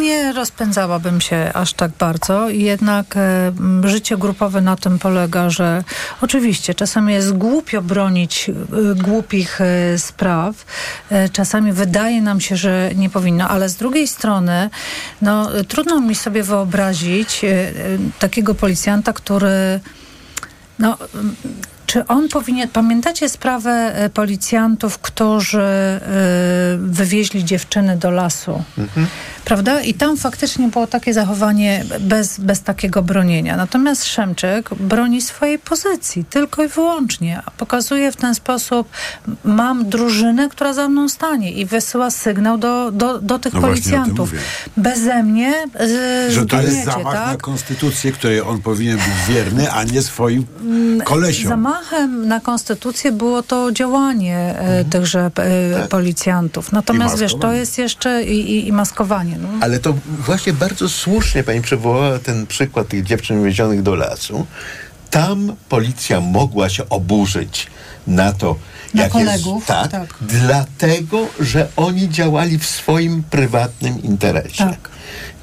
[0.00, 2.48] Nie rozpędzałabym się aż tak bardzo.
[2.48, 3.52] Jednak e,
[3.84, 5.84] życie grupowe na tym polega, że
[6.20, 8.54] oczywiście czasami jest głupio bronić e,
[8.94, 10.64] głupich e, spraw.
[11.10, 14.70] E, czasami wydaje nam się, że nie powinno, ale z drugiej strony
[15.22, 17.72] no, trudno mi sobie wyobrazić e, e,
[18.18, 19.80] takiego policjanta, który
[20.78, 20.98] no,
[21.90, 22.68] czy on powinien.
[22.68, 26.00] Pamiętacie sprawę e, policjantów, którzy e,
[26.78, 28.62] wywieźli dziewczyny do lasu?
[29.44, 29.80] Prawda?
[29.80, 33.56] I tam faktycznie było takie zachowanie bez, bez takiego bronienia.
[33.56, 37.42] Natomiast Szemczyk broni swojej pozycji tylko i wyłącznie.
[37.46, 38.88] A pokazuje w ten sposób,
[39.44, 44.32] mam drużynę, która za mną stanie i wysyła sygnał do, do, do tych No policjantów.
[44.76, 45.54] Beze mnie
[46.28, 47.40] y, Że to jest zamach na tak?
[47.40, 50.46] konstytucję, której on powinien być wierny, a nie swoim
[51.04, 51.48] kolesiom.
[51.48, 56.72] Zamachem na konstytucję było to działanie e, tychże e, policjantów.
[56.72, 59.29] Natomiast wiesz, to jest jeszcze i, i, i maskowanie.
[59.38, 59.48] No.
[59.60, 64.46] Ale to właśnie bardzo słusznie pani przywołała ten przykład tych dziewczyn wiezionych do lasu.
[65.10, 67.66] Tam policja mogła się oburzyć
[68.06, 68.56] na to,
[68.94, 70.14] Na jak kolegów, jest, tak, tak.
[70.20, 74.64] dlatego, że oni działali w swoim prywatnym interesie.
[74.64, 74.90] Tak.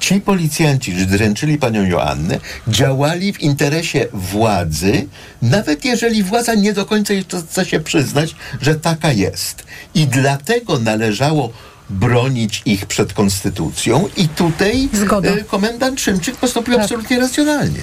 [0.00, 5.06] Ci policjanci, że dręczyli panią Joannę, działali w interesie władzy,
[5.42, 7.14] nawet jeżeli władza nie do końca
[7.48, 9.64] chce się przyznać, że taka jest.
[9.94, 11.52] I dlatego należało
[11.90, 15.30] bronić ich przed konstytucją i tutaj Zgoda.
[15.30, 17.82] e, komendant Szymczyk postąpił absolutnie racjonalnie.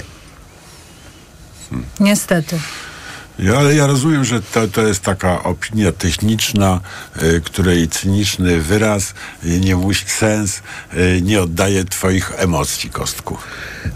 [2.00, 2.60] Niestety.
[3.39, 6.82] Ja, ale ja rozumiem, że to, to jest taka opinia techniczna,
[7.24, 9.13] y, której cyniczny wyraz
[9.45, 10.62] y, nie musi sens,
[10.93, 13.38] y, nie oddaje twoich emocji, Kostku.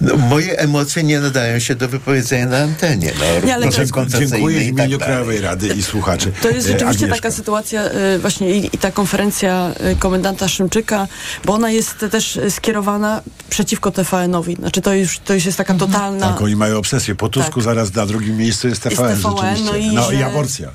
[0.02, 3.12] No, moje emocje nie nadają się do wypowiedzenia na antenie.
[3.20, 5.00] No, Nie, ale to jest- Dziękuję w tak imieniu dalej.
[5.14, 6.32] Krajowej Rady i słuchaczy.
[6.42, 7.16] To jest Y, rzeczywiście Agnieszka.
[7.16, 11.08] taka sytuacja y, właśnie i, i ta konferencja y, komendanta Szymczyka,
[11.46, 14.56] bo ona jest też skierowana przeciwko TVN-owi.
[14.56, 16.28] Znaczy to już, to już jest taka totalna...
[16.34, 17.16] Tak, oni mają obsesję.
[17.16, 17.64] Po Tusku Tak.
[17.64, 19.72] zaraz na drugim miejscu jest TVN, Jest TVN, rzeczywiście.
[19.72, 20.70] no i no i że- aborcja.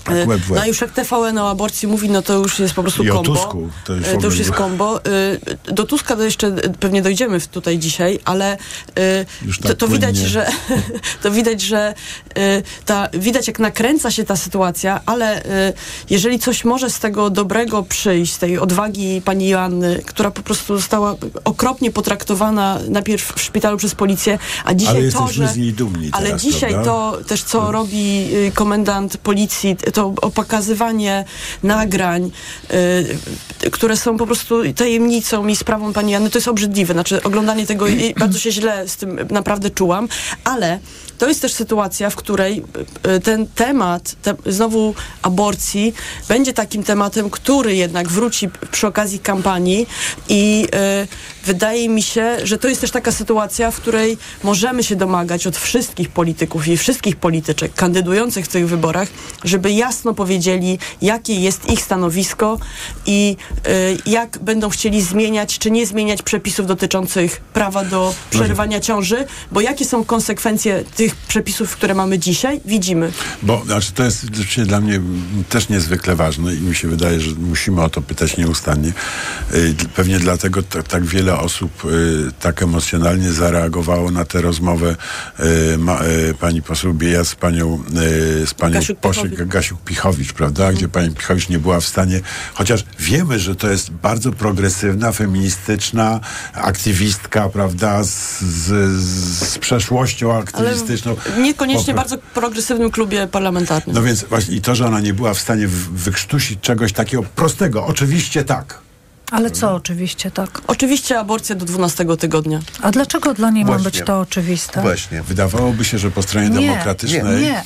[0.00, 0.60] Y, Tak, łeb łeb.
[0.60, 3.34] No już jak TVN o aborcji mówi, no to już jest po prostu I kombo.
[3.34, 5.00] Tusku, to już Y, to już jest kombo.
[5.06, 5.40] Y,
[5.72, 8.56] Do Tuska to jeszcze y, pewnie dojdziemy tutaj dzisiaj, ale
[8.98, 9.26] y,
[9.62, 10.50] to, tak to widać, że
[11.22, 11.94] to widać, że
[12.38, 15.72] y, ta, widać jak nakręca się ta sytuacja, ale y,
[16.10, 20.76] jeżeli coś może z tego dobrego przyjść, z tej odwagi pani Joanny, która po prostu
[20.76, 25.48] została okropnie potraktowana najpierw w szpitalu przez policję, a dzisiaj Ale to, że...
[25.48, 26.90] z niej dumni Ale teraz, dzisiaj prawda?
[26.90, 31.24] to też, co robi y, komendant policji, to pokazywanie
[31.62, 32.30] nagrań,
[32.70, 33.18] y,
[33.72, 36.94] które są po prostu tajemnicą i sprawą pani Janny, to jest obrzydliwe.
[36.94, 40.08] Znaczy, oglądanie tego i bardzo się źle z tym naprawdę czułam,
[40.44, 40.78] ale
[41.18, 42.62] to jest też sytuacja, w której
[43.16, 45.94] y, ten temat, te, znowu aborcji,
[46.28, 49.86] będzie takim tematem, który jednak wróci przy okazji kampanii.
[50.28, 50.66] I
[51.04, 55.46] y, wydaje mi się, że to jest też taka sytuacja, w której możemy się domagać
[55.46, 59.08] od wszystkich polityków i wszystkich polityczek kandydujących w tych wyborach,
[59.44, 62.58] żeby jasno powiedzieli, jakie jest ich stanowisko
[63.06, 63.36] i
[64.06, 69.84] jak będą chcieli zmieniać czy nie zmieniać przepisów dotyczących prawa do przerywania ciąży, bo jakie
[69.84, 73.12] są konsekwencje tych przepisów, które mamy dzisiaj, widzimy.
[73.42, 75.00] Bo znaczy, to jest rzeczywiście dla mnie
[75.48, 78.92] też niezwykle ważne i mi się wydaje, że musimy o to pytać nieustannie.
[79.54, 84.96] Y, Pewnie dlatego tak, wiele osób y, tak emocjonalnie zareagowało na tę rozmowę
[85.74, 87.82] y, ma, y, pani poseł Bieja z panią,
[88.42, 89.46] y, z panią Gasiuk-Pichowicz.
[89.46, 90.72] Gasiuk-Pichowicz, prawda?
[90.72, 92.20] Gdzie pani Pichowicz nie była w stanie,
[92.54, 96.20] chociaż wiemy, że to jest bardzo progresywna, feministyczna
[96.54, 98.02] aktywistka, prawda?
[98.04, 98.66] Z, z,
[99.50, 101.16] z przeszłością Ale aktywistyczną.
[101.38, 103.96] niekoniecznie Po- bardzo progresywnym klubie parlamentarnym.
[103.96, 107.86] no więc właśnie i to, że ona nie była w stanie wykrztusić czegoś takiego prostego,
[107.86, 108.78] oczywiście tak.
[109.30, 110.60] Ale co oczywiście tak?
[110.66, 112.60] Oczywiście aborcja do 12 tygodnia.
[112.82, 113.84] A dlaczego dla niej ma Właśnie.
[113.90, 114.80] być to oczywiste?
[114.82, 115.22] Właśnie.
[115.22, 117.62] Wydawałoby się, że po stronie Nie, demokratycznej, nie, nie.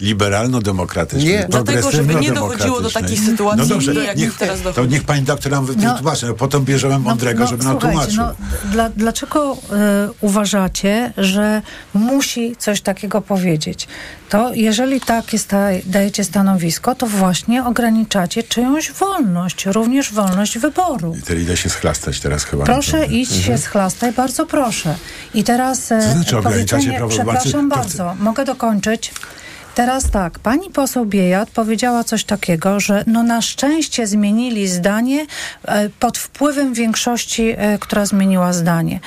[0.00, 1.46] Liberalno-demokratycznej, Nie.
[1.48, 4.92] Dlatego, żeby nie dochodziło do takich sytuacji, no dobrze, do jakich niech, teraz to dochodzi.
[4.92, 5.72] niech pani doktor nam No.
[5.72, 6.26] wytłumaczy.
[6.26, 8.16] No, potem bierzemy mądrego, żeby nam tłumaczył.
[8.16, 8.34] no,
[8.72, 9.56] dla, dlaczego y,
[10.20, 11.62] uważacie, że
[11.94, 13.88] musi coś takiego powiedzieć?
[14.28, 21.14] To jeżeli takie sta, dajecie stanowisko, to właśnie ograniczacie czyjąś wolność, również wolność wyboru.
[21.18, 22.64] I teraz idę się schlastać teraz chyba.
[22.64, 24.94] Proszę iść się schlastaj, bardzo proszę.
[25.34, 29.12] I teraz e, Co znaczy ograniczacie prawo przepraszam To bardzo, mogę dokończyć?
[29.74, 35.26] Teraz tak, pani poseł Biejat powiedziała coś takiego, że no na szczęście zmienili zdanie
[35.64, 39.00] e, pod wpływem większości, e, która zmieniła zdanie.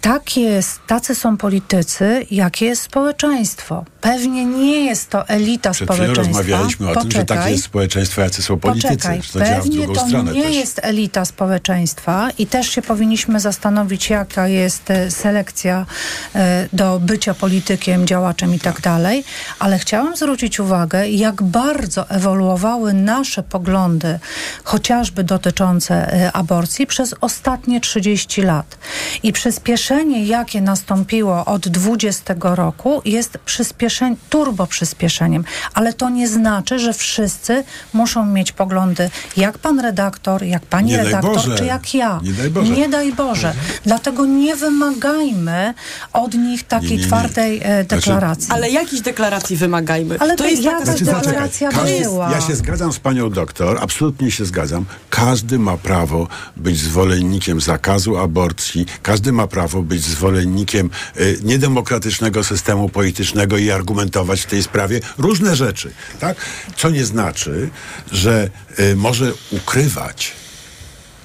[0.00, 3.84] Tak jest, tacy są politycy, jakie jest społeczeństwo.
[4.00, 6.22] Pewnie nie jest to elita Przed społeczeństwa.
[6.22, 8.88] rozmawialiśmy o tym, że takie jest społeczeństwo, jacy są politycy.
[8.96, 10.54] Poczekaj, to pewnie to nie też.
[10.54, 15.86] jest elita społeczeństwa i też się powinniśmy zastanowić, jaka jest e, selekcja
[16.34, 19.24] e, do bycia politykiem, działaczem i tak dalej,
[19.58, 24.18] ale chciałam zwrócić uwagę, jak bardzo ewoluowały nasze poglądy,
[24.64, 28.78] chociażby dotyczące e, aborcji przez ostatnie 30 lat.
[29.22, 36.28] I przyspieszyło przyspieszenie, jakie nastąpiło od 20 roku, jest przyspieszeń, turbo przyspieszeniem, ale to nie
[36.28, 41.94] znaczy, że wszyscy muszą mieć poglądy jak pan redaktor, jak pani Nie redaktor, czy jak
[41.94, 42.20] ja.
[42.24, 42.72] Nie daj Boże.
[42.72, 43.54] Nie daj Boże.
[43.84, 45.74] Dlatego nie wymagajmy
[46.12, 47.06] od nich takiej Nie, nie, nie.
[47.08, 48.48] twardej e, deklaracji.
[48.50, 50.16] Ale jakiejś deklaracji wymagajmy.
[50.20, 52.30] Ale to to jest jakaś Znaczy, deklaracja Każdy- była.
[52.30, 54.84] Ja się zgadzam z panią doktor, absolutnie się zgadzam.
[55.10, 62.88] Każdy ma prawo być zwolennikiem zakazu aborcji, każdy ma prawo być zwolennikiem y, niedemokratycznego systemu
[62.88, 65.90] politycznego i argumentować w tej sprawie różne rzeczy.
[66.20, 66.36] Tak?
[66.76, 67.70] Co nie znaczy,
[68.12, 70.32] że y, może ukrywać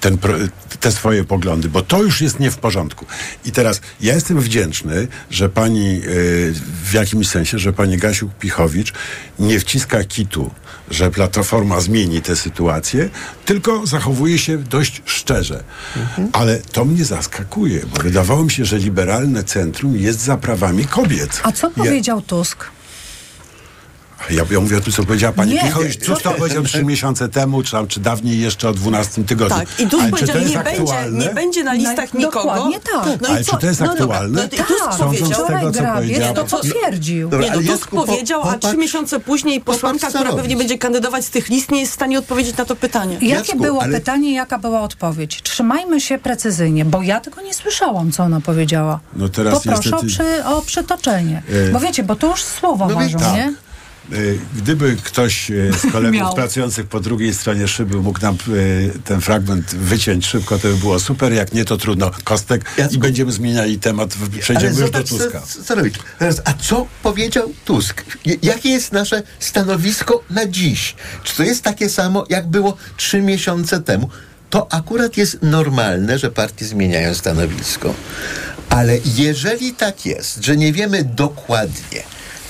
[0.04, 0.18] ten,
[0.80, 3.06] te swoje poglądy, bo to już jest nie w porządku.
[3.44, 8.92] I teraz ja jestem wdzięczny, że pani y, w jakimś sensie, że pani Gasiuk-Pichowicz
[9.38, 10.50] nie wciska kitu,
[10.90, 13.08] że Platforma zmieni tę sytuację,
[13.44, 15.64] tylko zachowuje się dość szczerze.
[16.32, 21.40] Ale to mnie zaskakuje, bo wydawało mi się, że liberalne centrum jest za prawami kobiet.
[21.42, 22.64] A co Ja- powiedział Tusk?
[24.30, 27.62] Ja, ja mówię o tym, co powiedziała pani co Cóż to powiedział trzy miesiące temu,
[27.62, 29.56] czy, tam, czy dawniej jeszcze o 12 tygodniu.
[29.58, 31.24] Tak, i czy powiedział, to jest nie będzie, aktualne?
[31.26, 32.38] nie będzie na listach No, nikogo.
[32.38, 33.20] dokładnie tak.
[33.22, 33.52] No Ale i co?
[33.52, 34.40] czy to jest no aktualne?
[34.40, 37.28] No, i Tusk Tak, Sądząc powiedział, z tego, co Grabiec powiedziała- to potwierdził.
[37.28, 40.40] Dobra, nie, no Tusk powiedział, a trzy miesiące później posłanka, co która robić.
[40.42, 43.14] pewnie będzie kandydować z tych list, nie jest w stanie odpowiedzieć na to pytanie.
[43.14, 45.42] Jakie Jacku, było ale- pytanie, jaka była odpowiedź?
[45.42, 49.00] Trzymajmy się precyzyjnie, bo ja tego nie słyszałam, co ona powiedziała.
[49.16, 51.42] No teraz Poproszę niestety- o, przy, o przytoczenie.
[51.68, 53.34] E, Bo wiecie, bo to już słowa no ważą, tak.
[53.34, 53.52] nie?
[54.12, 56.34] Y, Gdyby ktoś y, z kolegów Miał.
[56.34, 61.00] pracujących po drugiej stronie szyby mógł nam y, ten fragment wyciąć szybko, to by było
[61.00, 61.32] super.
[61.32, 62.10] Jak nie, to trudno.
[62.24, 64.14] Kostek i będziemy zmieniali temat.
[64.40, 65.40] Przejdziemy Ale już do Tuska.
[65.40, 65.94] Co, co robić?
[66.44, 68.04] A co powiedział Tusk?
[68.42, 70.94] Jakie jest nasze stanowisko na dziś?
[71.24, 74.08] Czy to jest takie samo, jak było trzy miesiące temu?
[74.50, 77.94] To akurat jest normalne, że partie zmieniają stanowisko.
[78.68, 82.02] Ale jeżeli tak jest, że nie wiemy dokładnie,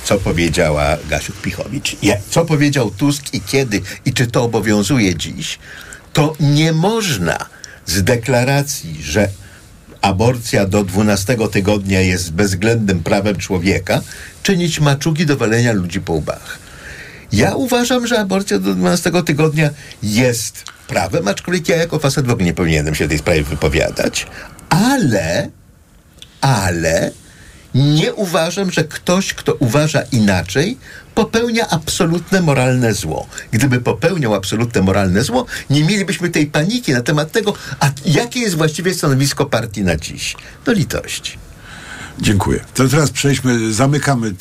[0.05, 1.97] co powiedziała Gasiuk-Pichowicz,
[2.31, 5.59] co powiedział Tusk i kiedy, i czy to obowiązuje dziś,
[6.13, 7.47] to nie można
[7.87, 9.29] z deklaracji, że
[10.01, 14.01] aborcja do 12 tygodnia jest bezwzględnym prawem człowieka,
[14.43, 16.59] czynić maczugi do walenia ludzi po łbach.
[17.33, 19.71] Ja uważam, że aborcja do 12 tygodnia
[20.03, 24.27] jest prawem, aczkolwiek ja jako facet w ogóle nie powinienem się w tej sprawie wypowiadać,
[24.69, 25.51] ale,
[26.41, 27.11] ale
[27.75, 30.79] nie uważam, że ktoś, kto uważa inaczej,
[31.15, 33.27] popełnia absolutne moralne zło.
[33.51, 38.57] Gdyby popełniał absolutne moralne zło, nie mielibyśmy tej paniki na temat tego, a jakie jest
[38.57, 40.37] właściwie stanowisko partii na dziś.
[40.65, 41.44] Do litości.
[42.21, 42.61] Dziękuję.
[42.75, 44.33] To teraz przejdźmy, zamykamy y,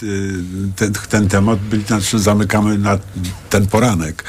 [0.75, 2.97] ten, ten temat, znaczy zamykamy na
[3.49, 4.23] ten poranek.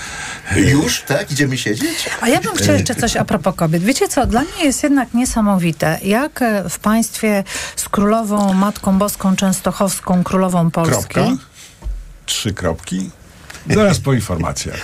[0.57, 1.33] Już, tak?
[1.33, 2.11] Idziemy siedzieć?
[2.21, 3.83] A ja bym chciała jeszcze coś a propos kobiet.
[3.83, 7.45] Wiecie co, dla mnie jest jednak niesamowite, jak e, w państwie
[7.77, 11.45] z królową Matką Boską Częstochowską, królową Polski, Kropka.
[12.27, 13.11] Trzy kropki.
[13.71, 14.81] Zaraz po informacjach.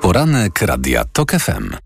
[0.00, 1.85] Poranek Radia TOK FM.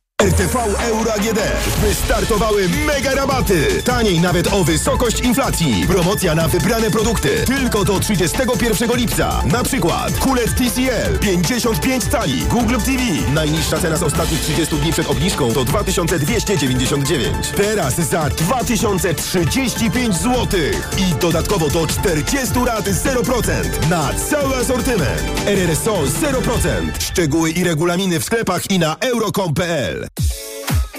[0.21, 1.39] RTV Euro AGD.
[1.81, 3.83] Wystartowały mega rabaty.
[3.83, 5.85] Taniej nawet o wysokość inflacji.
[5.87, 7.29] Promocja na wybrane produkty.
[7.45, 9.43] Tylko do 31 lipca.
[9.51, 12.41] Na przykład kulet TCL 55 cali.
[12.41, 13.31] Google TV.
[13.33, 17.47] Najniższa cena z ostatnich 30 dni przed obniżką to 2299.
[17.57, 20.59] Teraz za 2035 zł.
[20.97, 25.21] I dodatkowo do 40 lat 0% na cały asortyment.
[25.45, 26.91] RRSO 0%.
[26.99, 30.10] Szczegóły i regulaminy w sklepach i na euro.com.pl.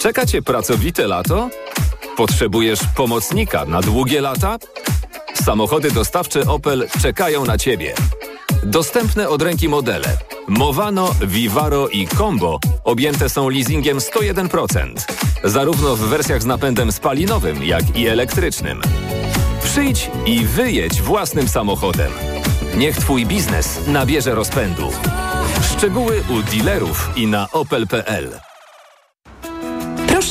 [0.02, 1.50] Czeka Cię pracowite lato?
[2.16, 4.58] Potrzebujesz pomocnika na długie lata?
[5.34, 7.94] Samochody dostawcze Opel czekają na Ciebie.
[8.62, 14.94] Dostępne od ręki modele Movano, Vivaro i Combo objęte są leasingiem 101%,
[15.44, 18.80] zarówno w wersjach z napędem spalinowym, jak i elektrycznym.
[19.64, 22.12] Przyjdź i wyjedź własnym samochodem.
[22.76, 24.90] Niech Twój biznes nabierze rozpędu.
[25.76, 28.51] Szczegóły u dealerów i na opel.pl.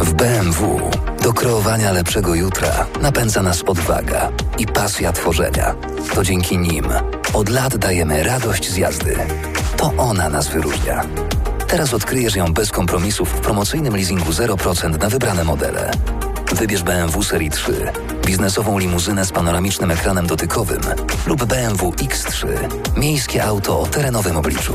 [0.00, 0.90] W BMW
[1.22, 5.74] do kreowania lepszego jutra napędza nas odwaga i pasja tworzenia.
[6.14, 6.84] To dzięki nim
[7.32, 9.16] od lat dajemy radość z jazdy.
[9.76, 11.04] To ona nas wyróżnia.
[11.68, 15.90] Teraz odkryjesz ją bez kompromisów w promocyjnym leasingu 0% na wybrane modele.
[16.52, 17.92] Wybierz BMW Serii 3,
[18.26, 20.80] biznesową limuzynę z panoramicznym ekranem dotykowym
[21.26, 22.46] lub BMW X3,
[22.96, 24.74] miejskie auto o terenowym obliczu.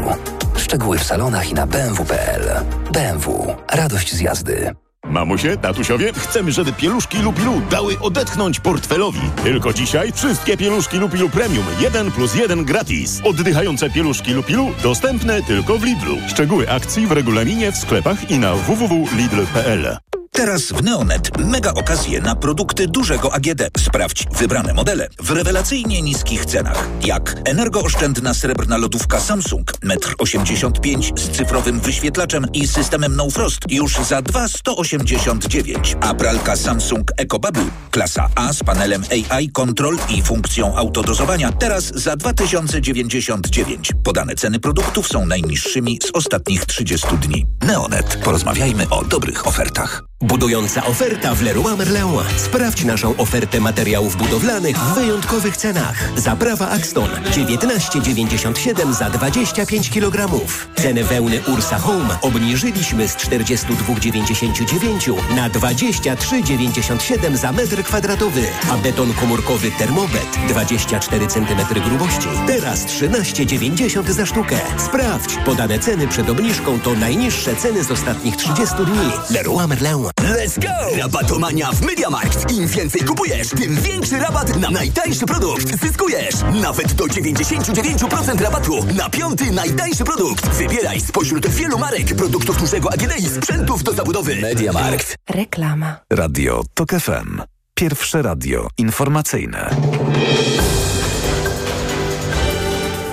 [0.57, 2.65] Szczegóły w salonach i na bmw.pl.
[2.91, 3.55] BMW.
[3.71, 4.84] Radość z jazdy.
[5.09, 9.21] Mamusie, tatusiowie, chcemy, żeby pieluszki Lupilu dały odetchnąć portfelowi.
[9.43, 13.21] Tylko dzisiaj wszystkie pieluszki Lupilu Premium 1 plus 1 gratis.
[13.23, 16.17] Oddychające pieluszki Lupilu dostępne tylko w Lidlu.
[16.27, 19.97] Szczegóły akcji w regulaminie w sklepach i na www.lidl.pl.
[20.35, 23.61] Teraz w Neonet mega okazje na produkty dużego AGD.
[23.77, 26.87] Sprawdź wybrane modele w rewelacyjnie niskich cenach.
[27.01, 33.95] Jak energooszczędna srebrna lodówka Samsung 1,85 m z cyfrowym wyświetlaczem i systemem No Frost już
[33.95, 35.95] za 2,189.
[36.01, 42.15] A pralka Samsung EcoBubble klasa A z panelem AI Control i funkcją autodozowania teraz za
[42.15, 43.91] 2099.
[44.03, 47.45] Podane ceny produktów są najniższymi z ostatnich 30 dni.
[47.61, 48.19] Neonet.
[48.23, 50.14] Porozmawiajmy o dobrych ofertach.
[50.25, 52.05] Budująca oferta w Leroy Merlin.
[52.37, 56.09] Sprawdź naszą ofertę materiałów budowlanych w wyjątkowych cenach.
[56.17, 60.45] Zaprawa Axton 19,97 za 25 kg.
[60.75, 69.71] Cenę wełny Ursa Home obniżyliśmy z 42,99 na 23,97 za metr kwadratowy, a beton komórkowy
[69.71, 74.57] Thermobet 24 cm grubości teraz 13,90 za sztukę.
[74.85, 79.11] Sprawdź, podane ceny przed obniżką to najniższe ceny z ostatnich 30 dni.
[79.29, 80.14] Leroy Merlin.
[80.21, 80.97] Let's go!
[80.97, 82.51] Rabatomania w MediaMarkt.
[82.51, 85.81] Im więcej kupujesz, tym większy rabat na najtańszy produkt.
[85.81, 90.47] Zyskujesz nawet do 99% rabatu na piąty najtańszy produkt.
[90.49, 94.35] Wybieraj spośród wielu marek, produktów dużego AGD i sprzętów do zabudowy.
[94.35, 95.15] MediaMarkt.
[95.29, 95.99] Reklama.
[96.13, 97.41] Radio TOK FM.
[97.75, 99.75] Pierwsze radio informacyjne.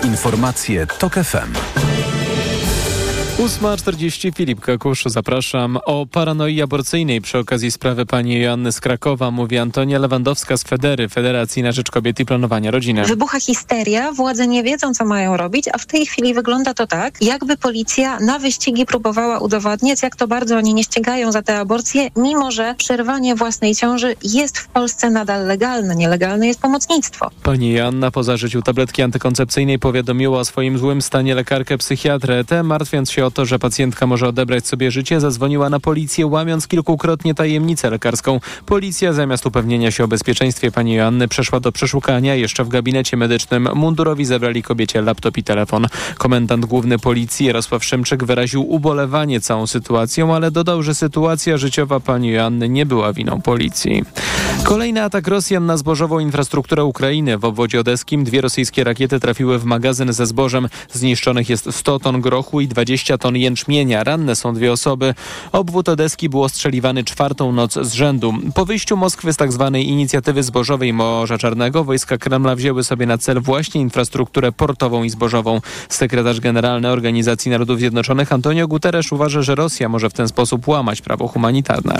[0.04, 1.91] Informacje TOK FM.
[3.38, 5.78] 8.40 Filip Kakusz, zapraszam.
[5.86, 11.08] O paranoi aborcyjnej przy okazji sprawy pani Joanny z Krakowa mówi Antonia Lewandowska z Federy,
[11.08, 13.04] Federacji na Rzecz Kobiety i Planowania Rodziny.
[13.04, 17.22] Wybucha histeria, władze nie wiedzą, co mają robić, a w tej chwili wygląda to tak,
[17.22, 22.10] jakby policja na wyścigi próbowała udowodnić, jak to bardzo oni nie ścigają za te aborcje,
[22.16, 25.96] mimo że przerwanie własnej ciąży jest w Polsce nadal legalne.
[25.96, 27.30] Nielegalne jest pomocnictwo.
[27.42, 32.44] Pani Joanna po zażyciu tabletki antykoncepcyjnej powiadomiła o swoim złym stanie lekarkę psychiatrę.
[32.44, 36.68] Te, martwiąc się o to, że pacjentka może odebrać sobie życie, zadzwoniła na policję, łamiąc
[36.68, 38.40] kilkukrotnie tajemnicę lekarską.
[38.66, 42.34] Policja zamiast upewnienia się o bezpieczeństwie pani Joanny przeszła do przeszukania.
[42.34, 45.86] Jeszcze w gabinecie medycznym mundurowi zabrali kobiecie laptop i telefon.
[46.18, 52.30] Komendant główny policji Jarosław Szymczyk wyraził ubolewanie całą sytuacją, ale dodał, że sytuacja życiowa pani
[52.30, 54.04] Joanny nie była winą policji.
[54.64, 57.38] Kolejny atak Rosjan na zbożową infrastrukturę Ukrainy.
[57.38, 60.68] W obwodzie odeskim dwie rosyjskie rakiety trafiły w magazyn ze zbożem.
[60.92, 64.04] Zniszczonych jest 100 ton grochu i 20 ton jęczmienia.
[64.04, 65.14] Ranne są dwie osoby.
[65.52, 68.34] Obwód odeski był ostrzeliwany czwartą noc z rzędu.
[68.54, 69.76] Po wyjściu Moskwy z tzw.
[69.76, 75.60] inicjatywy zbożowej Morza Czarnego wojska Kremla wzięły sobie na cel właśnie infrastrukturę portową i zbożową.
[75.88, 81.00] Sekretarz generalny Organizacji Narodów Zjednoczonych Antonio Guterres uważa, że Rosja może w ten sposób łamać
[81.00, 81.98] prawo humanitarne.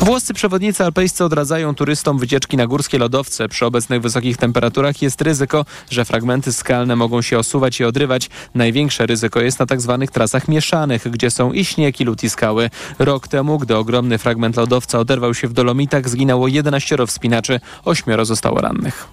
[0.00, 3.48] Włoscy przewodnicy alpejscy odradzają turystom wycieczki na górskie lodowce.
[3.48, 8.30] Przy obecnych wysokich temperaturach jest ryzyko, że fragmenty skalne mogą się osuwać i odrywać.
[8.54, 10.06] Największe ryzyko jest na tzw.
[10.12, 12.70] trasach mieszanych, gdzie są i śnieg, i lód, i skały.
[12.98, 18.60] Rok temu, gdy ogromny fragment lodowca oderwał się w Dolomitach, zginęło 11 wspinaczy, ośmioro zostało
[18.60, 19.08] rannych.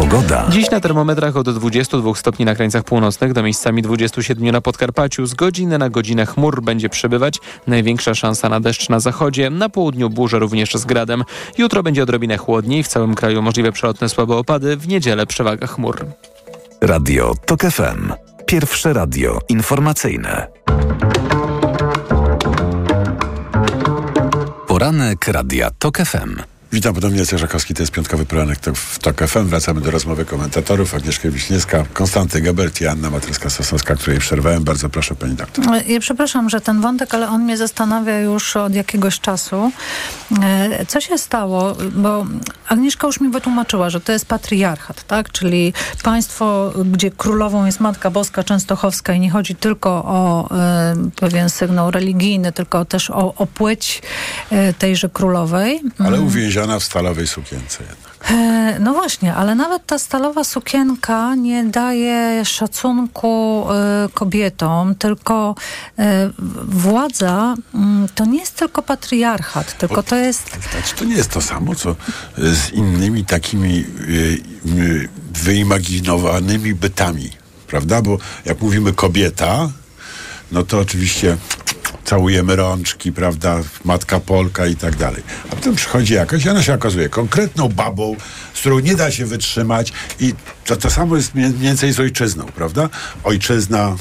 [0.00, 0.46] Pogoda.
[0.50, 5.26] Dziś na termometrach od 22 stopni na krańcach północnych do miejscami 27 na Podkarpaciu.
[5.26, 7.38] Z godziny na godzinę chmur będzie przybywać.
[7.66, 9.50] Największa szansa na deszcz na zachodzie.
[9.50, 11.24] Na południu burze również z gradem.
[11.58, 12.82] Jutro będzie odrobinę chłodniej.
[12.82, 14.76] W całym kraju możliwe przelotne słabe opady.
[14.76, 16.06] W niedzielę przewaga chmur.
[16.80, 18.29] Radio TOK FM.
[18.50, 20.46] Pierwsze radio informacyjne.
[24.66, 26.59] Poranek Radia TOK FM.
[26.72, 29.46] Witam ponownie, Jacek Żakowski, to jest piątkowy poranek to w TOK FM.
[29.46, 30.94] Wracamy do rozmowy komentatorów.
[30.94, 34.64] Agnieszka Wiśniewska, Konstanty Gebert i Anna Matryska-Sosnowska, której przerwałem.
[34.64, 35.64] Bardzo proszę, pani doktor.
[35.86, 39.72] Ja przepraszam, że ten wątek, ale on mnie zastanawia już od jakiegoś czasu.
[40.42, 41.76] E, Co się stało?
[41.92, 42.26] Bo
[42.68, 45.32] Agnieszka już mi wytłumaczyła, że to jest patriarchat, tak?
[45.32, 51.50] Czyli państwo, gdzie królową jest Matka Boska Częstochowska i nie chodzi tylko o e, pewien
[51.50, 54.02] sygnał religijny, tylko też o, o płeć
[54.50, 55.80] e, tejże królowej.
[55.98, 56.20] Ale
[56.60, 58.30] uwięziona w stalowej sukience jednak.
[58.30, 65.54] E, No właśnie, ale nawet ta stalowa sukienka nie daje szacunku e, kobietom, tylko
[65.98, 66.30] e,
[66.62, 71.40] władza mm, to nie jest tylko patriarchat, tylko to jest Znaczy, to nie jest to
[71.40, 71.96] samo, co
[72.38, 77.30] z innymi takimi y, y, wyimaginowanymi bytami,
[77.66, 78.02] prawda?
[78.02, 79.70] Bo jak mówimy kobieta,
[80.52, 81.36] no to oczywiście
[82.04, 85.22] całujemy rączki, prawda, matka Polka i tak dalej.
[85.52, 88.16] A potem przychodzi jakaś ona się okazuje konkretną babą,
[88.54, 90.34] z którą nie da się wytrzymać i
[90.64, 92.88] to, to samo jest mniej więcej z ojczyzną, prawda?
[93.24, 93.96] Ojczyzna,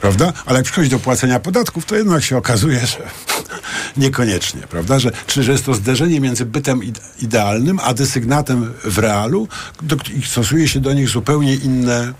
[0.00, 0.32] prawda?
[0.46, 2.98] Ale jak przychodzi do płacenia podatków, to jednak się okazuje, że
[3.96, 4.98] niekoniecznie, prawda?
[4.98, 9.48] Że, czy że jest to zderzenie między bytem ide- idealnym, a desygnatem w realu
[9.82, 12.12] do, i stosuje się do nich zupełnie inne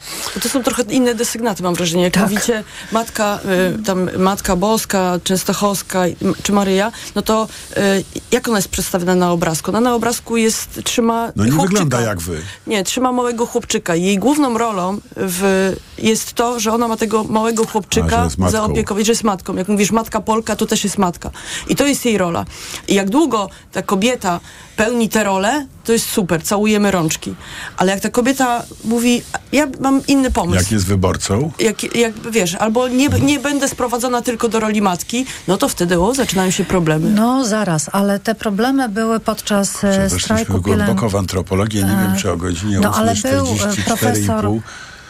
[0.43, 2.03] To są trochę inne desygnaty, mam wrażenie.
[2.03, 3.39] Jak mówicie matka,
[3.81, 9.15] y, tam Matka Boska, Częstochowska y, czy Maryja, no to y, jak ona jest przedstawiona
[9.15, 9.71] na obrazku?
[9.71, 11.81] Ona na obrazku jest, trzyma No nie chłopczyka.
[11.85, 12.41] wygląda jak wy.
[12.67, 13.95] Nie, trzyma małego chłopczyka.
[13.95, 18.51] Jej główną rolą w, jest to, że ona ma tego małego A, chłopczyka że matką.
[18.51, 19.57] zaopiekować, że jest matką.
[19.57, 21.31] Jak mówisz matka Polka, to też jest matka.
[21.69, 22.45] I to jest jej rola.
[22.89, 24.41] I jak długo ta kobieta
[24.77, 27.35] pełni tę rolę, to jest super, całujemy rączki.
[27.77, 29.23] Ale jak ta kobieta mówi,
[29.53, 30.63] ja mam inny pomysł.
[30.63, 31.51] Jak jest wyborcą?
[31.59, 36.01] Jak, jak wiesz, albo nie, nie będę sprowadzona tylko do roli matki, no to wtedy
[36.01, 37.11] o, zaczynają się problemy.
[37.11, 41.83] No zaraz, ale te problemy były podczas e, Weszliśmy strajku głęboko w antropologię.
[41.83, 43.85] Nie wiem, czy o godzinie No ale był e, 8.44,5.
[43.85, 44.51] profesor,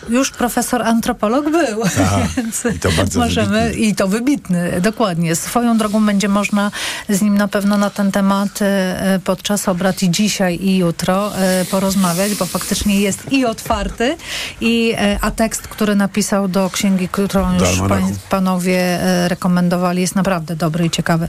[0.08, 3.86] już profesor antropolog był, Tak, więc i to bardzo możemy, wybitny.
[3.86, 5.36] i to wybitny, dokładnie.
[5.36, 6.70] Swoją drogą będzie można
[7.08, 11.64] z nim na pewno na ten temat e, podczas obrad i dzisiaj i jutro e,
[11.64, 14.16] porozmawiać, bo faktycznie jest i otwarty,
[14.60, 20.16] i, e, a tekst, który napisał do księgi, którą już pań, panowie e, rekomendowali, jest
[20.16, 21.28] naprawdę dobry i ciekawy.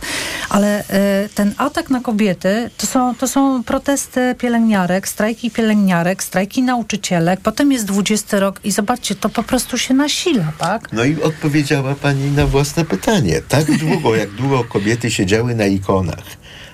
[0.50, 6.64] Ale e, ten atak na kobiety to są, to są protesty pielęgniarek, strajki pielęgniarek, strajki
[6.64, 10.92] nauczycielek, potem jest 20 rok i zobaczcie, to po prostu się nasila, tak?
[10.92, 13.42] No i odpowiedziała pani na własne pytanie.
[13.48, 16.24] Tak długo, jak długo kobiety siedziały na ikonach,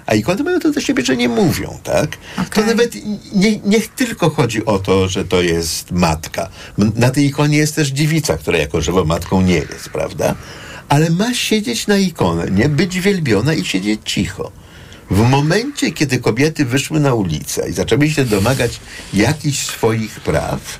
[0.05, 2.17] a ikony mają to do siebie, że nie mówią, tak?
[2.53, 2.95] To nawet
[3.35, 6.49] nie, niech tylko chodzi o to, że to jest matka.
[6.77, 10.35] Na tej ikonie jest też dziewica, która jako żywo matką nie jest, prawda?
[10.89, 14.51] Ale ma siedzieć na ikonę, nie być wielbiona i siedzieć cicho.
[15.11, 18.79] W momencie, kiedy kobiety wyszły na ulicę i zaczęły się domagać
[19.13, 20.79] jakichś swoich praw,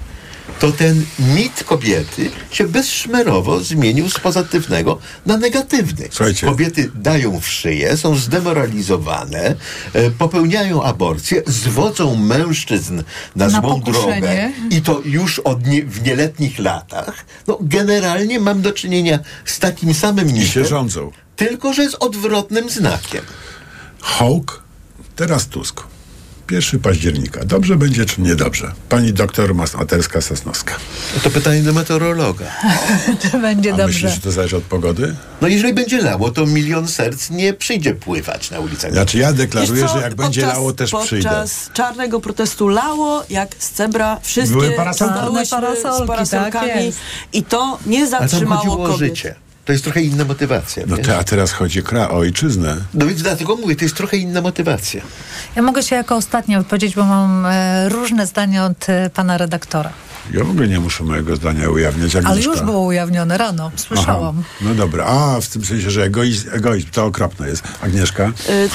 [0.60, 6.10] to ten mit kobiety się bezszmerowo zmienił z pozytywnego na negatywny.
[6.46, 9.56] Kobiety dają w szyję, są zdemoralizowane,
[9.94, 13.04] e, popełniają aborcję, zwodzą mężczyzn
[13.36, 14.22] na, Na złą pokuszenie.
[14.22, 17.26] drogę i to już od nie, w nieletnich latach.
[17.48, 20.48] No, generalnie mam do czynienia z takim samym mitem.
[20.48, 21.12] się rządzą.
[21.36, 23.22] Tylko, że z odwrotnym znakiem.
[24.00, 24.64] Hołk,
[25.16, 25.84] teraz Tusk.
[26.52, 27.46] 1 października.
[27.46, 28.72] Dobrze będzie czy niedobrze?
[28.90, 30.72] Pani doktor Materska-Sosnowska.
[31.16, 32.46] No to pytanie do meteorologa.
[33.22, 33.94] Czy będzie A dobrze?
[33.94, 35.16] myślisz, że to zależy od pogody?
[35.42, 38.92] No jeżeli będzie lało, to milion serc nie przyjdzie pływać na ulicach.
[38.92, 41.30] Znaczy ja deklaruję, co, że jak będzie podczas- lało, też przyjdę.
[41.30, 45.46] Podczas czarnego protestu lało, jak z cebra, wszystkie Były parasolki.
[45.46, 47.02] z parasolkami tak
[47.34, 48.98] i to nie zatrzymało kobiet.
[49.00, 49.36] życie.
[49.66, 50.84] To jest trochę inna motywacja.
[50.88, 51.08] No wiesz?
[51.08, 52.78] to, a teraz chodzi o ojczyznę.
[52.94, 55.02] No więc dlatego mówię, to jest trochę inna motywacja.
[55.56, 59.94] Ja mogę się jako ostatnia wypowiedzieć, bo mam e, różne zdania od e, pana redaktora.
[60.32, 62.16] Ja w ogóle nie muszę mojego zdania ujawniać.
[62.16, 62.52] Ale Agnieszka.
[62.52, 64.36] już było ujawnione rano, słyszałam.
[64.40, 65.06] Aha, no dobra.
[65.06, 67.64] A, w tym sensie, że egoizm, egoizm to okropne jest.
[67.82, 68.32] Agnieszka?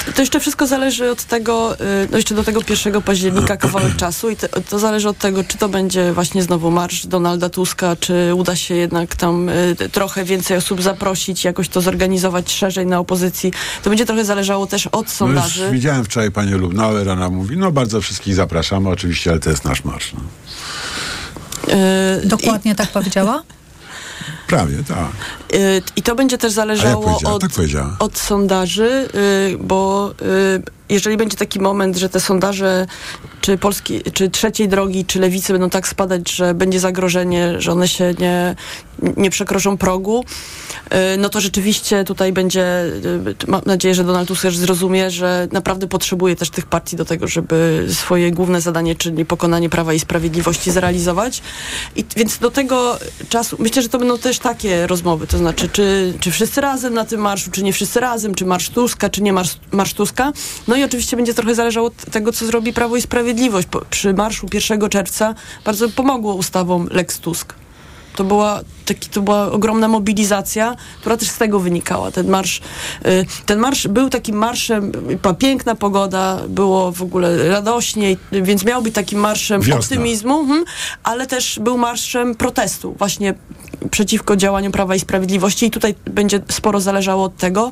[0.09, 3.95] Y, To jeszcze wszystko zależy od tego, y, no jeszcze do tego 1 października kawałek
[3.95, 7.95] czasu i te, to zależy od tego, czy to będzie właśnie znowu marsz Donalda Tuska,
[7.95, 12.99] czy uda się jednak tam y, trochę więcej osób zaprosić, jakoś to zorganizować szerzej na
[12.99, 13.53] opozycji.
[13.83, 15.71] To będzie trochę zależało też od No już sondaży.
[15.71, 19.83] widziałem wczoraj panią Lubnauer, ona mówi, no bardzo wszystkich zapraszamy, oczywiście, ale to jest nasz
[19.83, 20.13] marsz.
[20.13, 20.19] No.
[22.23, 23.43] Y, Dokładnie tak powiedziała?
[24.47, 25.11] Prawie, tak.
[25.55, 27.51] Y, I to będzie też zależało od, Tak
[27.99, 29.07] od sondaży,
[29.53, 32.87] y, bo y, jeżeli będzie taki moment, że te sondaże
[33.41, 37.87] czy polski, czy trzeciej drogi, czy lewicy będą tak spadać, że będzie zagrożenie, że one
[37.87, 38.55] się nie,
[39.17, 40.25] nie przekroczą progu,
[41.17, 42.83] no to rzeczywiście tutaj będzie,
[43.47, 47.27] mam nadzieję, że Donald Tusk też zrozumie, że naprawdę potrzebuje też tych partii do tego,
[47.27, 51.41] żeby swoje główne zadanie, czyli pokonanie Prawa i Sprawiedliwości zrealizować.
[51.95, 56.13] I więc do tego czasu, myślę, że to będą też takie rozmowy, to znaczy, czy,
[56.19, 59.33] czy wszyscy razem na tym marszu, czy nie wszyscy razem, czy marsz Tuska, czy nie
[59.33, 60.31] marsz, marsz Tuska.
[60.67, 63.67] No i oczywiście będzie trochę zależało od tego, co zrobi Prawo i Sprawiedliwość.
[63.67, 65.35] Po, przy marszu 1 czerwca
[65.65, 67.53] bardzo pomogło ustawom Lex Tusk.
[68.15, 72.11] To była, taki, to była ogromna mobilizacja, która też z tego wynikała.
[72.11, 72.61] Ten marsz,
[73.05, 78.81] y, ten marsz był takim marszem, była piękna pogoda, było w ogóle radośnie, więc miał
[78.81, 79.79] być takim marszem Wiosna.
[79.79, 80.65] optymizmu, mhm,
[81.03, 83.33] ale też był marszem protestu właśnie
[83.91, 87.71] przeciwko działaniom Prawa i Sprawiedliwości i tutaj będzie sporo zależało od tego,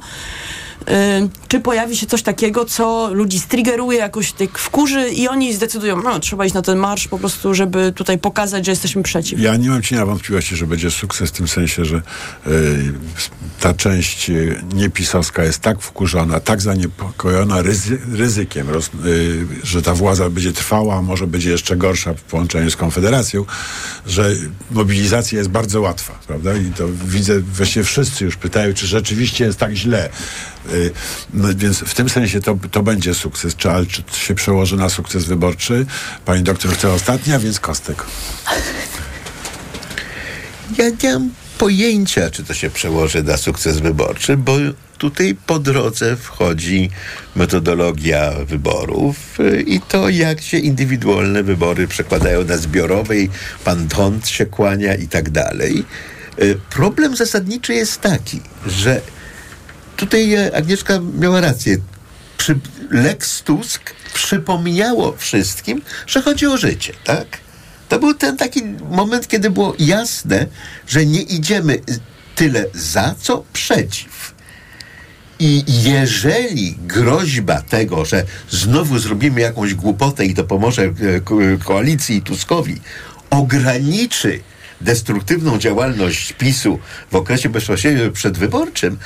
[1.47, 6.19] czy pojawi się coś takiego, co ludzi striggeruje, jakoś tak wkurzy i oni zdecydują, no
[6.19, 9.39] trzeba iść na ten marsz po prostu, żeby tutaj pokazać, że jesteśmy przeciw.
[9.39, 11.97] Ja nie mam cienia wątpliwości, że będzie sukces w tym sensie, że
[12.47, 12.93] y,
[13.59, 19.93] ta część y, niepisowska jest tak wkurzona, tak zaniepokojona ryzy, ryzykiem, roz, y, że ta
[19.93, 23.45] władza będzie trwała, a może będzie jeszcze gorsza w połączeniu z Konfederacją,
[24.07, 24.31] że
[24.71, 26.57] mobilizacja jest bardzo łatwa, prawda?
[26.57, 30.09] I to widzę, właściwie wszyscy już pytają, czy rzeczywiście jest tak źle.
[30.73, 30.91] Y,
[31.33, 33.55] No, więc w tym sensie to, to będzie sukces.
[33.55, 35.85] Czy, ale się przełoży na sukces wyborczy?
[36.25, 38.03] Pani doktor chce ostatnia, więc Kostek.
[40.77, 44.53] Ja nie mam pojęcia, czy to się przełoży na sukces wyborczy, bo
[44.97, 46.89] tutaj po drodze wchodzi
[47.35, 53.29] metodologia wyborów y, i to, jak się indywidualne wybory przekładają na zbiorowe i
[53.63, 55.83] pan Tont się kłania i tak dalej.
[56.41, 59.01] Y, Problem zasadniczy jest taki, że
[59.97, 61.77] tutaj e, Agnieszka miała rację.
[62.37, 62.59] Przy
[62.91, 63.81] Lex Tusk
[64.13, 67.27] przypomniało wszystkim, że chodzi o życie, tak?
[67.89, 70.47] To był ten taki moment, kiedy było jasne,
[70.87, 71.79] że nie idziemy
[72.35, 74.33] tyle za, co przeciw.
[75.39, 82.21] I jeżeli groźba tego, że znowu zrobimy jakąś głupotę i to pomoże e, ko- koalicji
[82.21, 82.81] Tuskowi,
[83.29, 84.39] ograniczy
[84.81, 86.79] destruktywną działalność PiSu
[87.11, 88.97] w okresie bezpośrednio przedwyborczym,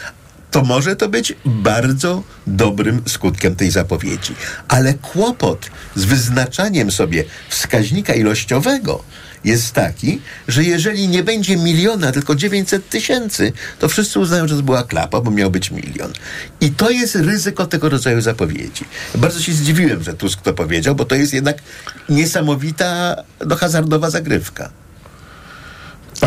[0.52, 4.36] to może to być bardzo dobrym skutkiem tej zapowiedzi.
[4.68, 9.04] Ale kłopot z wyznaczaniem sobie wskaźnika ilościowego
[9.44, 14.64] jest taki, że jeżeli nie będzie miliona, tylko 900 tysięcy, to wszyscy uznają, że to
[14.64, 16.14] była klapa, bo miał być milion.
[16.62, 18.86] I to jest ryzyko tego rodzaju zapowiedzi.
[19.16, 21.58] Bardzo się zdziwiłem, że Tusk to powiedział, bo to jest jednak
[22.10, 23.16] niesamowita,
[23.48, 24.81] no, hazardowa zagrywka.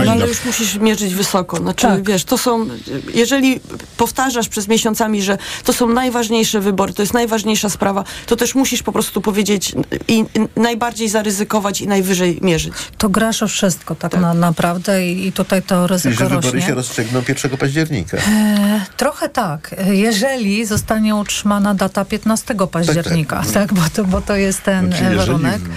[0.04, 1.56] No ale już musisz mierzyć wysoko.
[1.56, 2.66] Znaczy, wiesz, to są,
[3.14, 3.60] jeżeli
[3.96, 8.82] powtarzasz przez miesiącami, że to są najważniejsze wybory, to jest najważniejsza sprawa, to też musisz
[8.82, 9.72] po prostu powiedzieć
[10.08, 10.18] i,
[10.56, 12.74] i najbardziej zaryzykować i najwyżej mierzyć.
[12.98, 16.62] To grasz o wszystko tak, Na, naprawdę i, i tutaj to ryzyko że wybory rośnie.
[16.62, 18.16] się rozstrzygną 1 października.
[18.16, 24.62] E, trochę tak, jeżeli zostanie utrzymana data 15 października, tak, Bo, to, bo to jest
[24.62, 25.62] ten Znaczy, e, jeżeli warunek.
[25.62, 25.68] pie-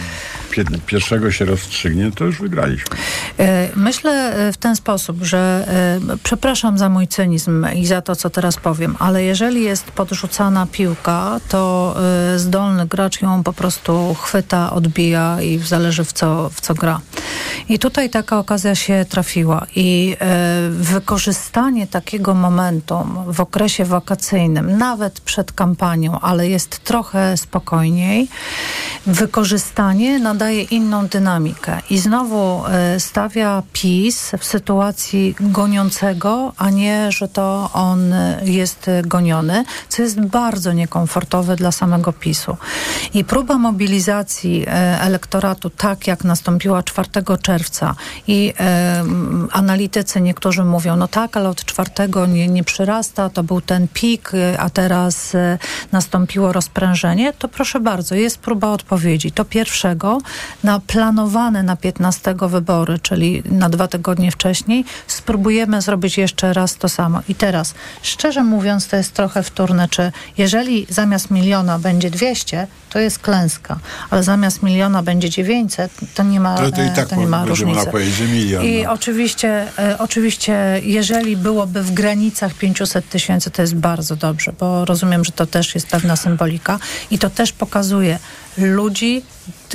[0.85, 2.97] pierwszego się rozstrzygnie, to już wygraliśmy.
[3.39, 5.65] E, Myślę e, w ten sposób, że
[6.13, 10.67] e, przepraszam za mój cynizm i za to, co teraz powiem, ale jeżeli jest podrzucana
[10.71, 11.95] piłka, to
[12.35, 16.99] zdolny gracz ją po prostu chwyta, odbija i zależy w co, w co gra.
[17.69, 20.17] I tutaj taka okazja się trafiła i
[20.69, 28.27] wykorzystanie takiego momentum w okresie wakacyjnym, nawet przed kampanią, ale jest trochę spokojniej,
[29.07, 37.27] wykorzystanie nadaje inną dynamikę i znowu e, stawia PiS w sytuacji goniącego, a nie, że
[37.27, 42.57] to on e, jest e, goniony, co jest bardzo niekomfortowe dla samego PiSu.
[43.13, 44.65] I próba mobilizacji
[44.99, 47.09] elektoratu, tak jak nastąpiła 4
[47.41, 47.95] czerwca
[48.27, 48.53] i
[49.51, 51.89] analitycy niektórzy mówią, no tak, ale od 4
[52.27, 55.33] nie, nie przyrasta, to był ten pik, a teraz
[55.91, 59.31] nastąpiło rozprężenie, to proszę bardzo, jest próba odpowiedzi.
[59.31, 60.17] To pierwszego
[60.63, 66.89] na planowane na 15 wybory, czyli na dwa tygodnie wcześniej, spróbujemy zrobić jeszcze raz to
[66.89, 67.21] samo.
[67.29, 72.99] I teraz, szczerze mówiąc, to jest trochę wtórne, czy jeżeli zamiast miliona będzie 200, to
[72.99, 77.07] jest klęska, ale zamiast miliona będzie 900, to nie ma, Ale to i e, tak
[77.07, 77.89] to nie ma różnicy.
[78.31, 78.63] milion.
[78.63, 78.91] I no.
[78.91, 85.25] oczywiście, e, oczywiście, jeżeli byłoby w granicach 500 tysięcy, to jest bardzo dobrze, bo rozumiem,
[85.25, 86.79] że to też jest pewna symbolika
[87.11, 88.19] i to też pokazuje,
[88.57, 89.21] ludzi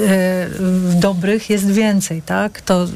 [0.00, 0.48] e,
[0.94, 2.60] dobrych jest więcej, tak?
[2.60, 2.86] To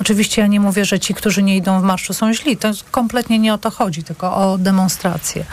[0.00, 2.56] oczywiście ja nie mówię, że ci, którzy nie idą w marszu są źli.
[2.56, 5.44] To kompletnie nie o to chodzi, tylko o demonstrację.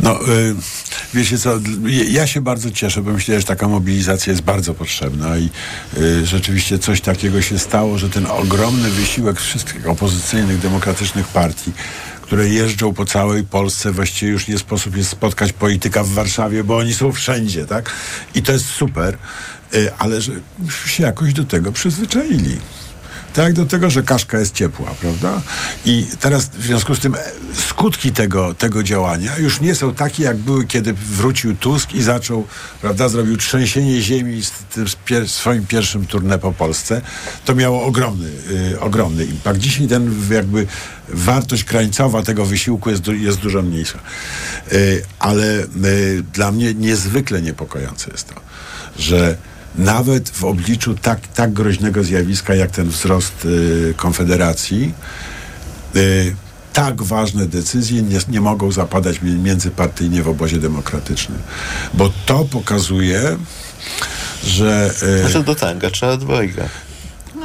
[0.00, 0.54] No, y,
[1.14, 1.58] wiecie co,
[2.08, 5.48] ja się bardzo cieszę, bo myślę, że taka mobilizacja jest bardzo potrzebna i
[5.98, 11.72] y, rzeczywiście coś takiego się stało, że ten ogromny wysiłek wszystkich opozycyjnych, demokratycznych partii,
[12.24, 16.76] które jeżdżą po całej Polsce, właściwie już nie sposób jest spotkać polityka w Warszawie, bo
[16.76, 17.90] oni są wszędzie, tak?
[18.34, 19.18] I to jest super,
[19.74, 20.32] y, ale że
[20.86, 22.56] się jakoś do tego przyzwyczaili.
[23.34, 25.42] Tak, do tego, że kaszka jest ciepła, prawda?
[25.84, 27.18] I teraz w związku z tym e,
[27.68, 32.46] skutki tego, tego działania już nie są takie, jak były, kiedy wrócił Tusk i zaczął,
[32.80, 34.42] prawda, zrobił trzęsienie ziemi
[34.86, 37.00] z pier swoim pierwszym turnę po Polsce.
[37.44, 38.28] To miało ogromny,
[38.72, 39.58] y, ogromny impact.
[39.58, 40.66] Dzisiaj ten jakby
[41.08, 43.98] wartość krańcowa tego wysiłku jest, jest dużo mniejsza.
[44.72, 48.34] Y, ale y, dla mnie niezwykle niepokojące jest to,
[48.98, 49.36] że
[49.74, 54.94] nawet w obliczu tak, tak groźnego zjawiska jak ten wzrost y, Konfederacji,
[55.96, 56.36] y,
[56.72, 61.38] tak ważne decyzje nie, nie mogą zapadać mi- międzypartyjnie w obozie demokratycznym.
[61.94, 63.36] Bo to pokazuje,
[64.44, 64.90] że...
[65.26, 66.64] Y, Że do tanga trzeba dwojga.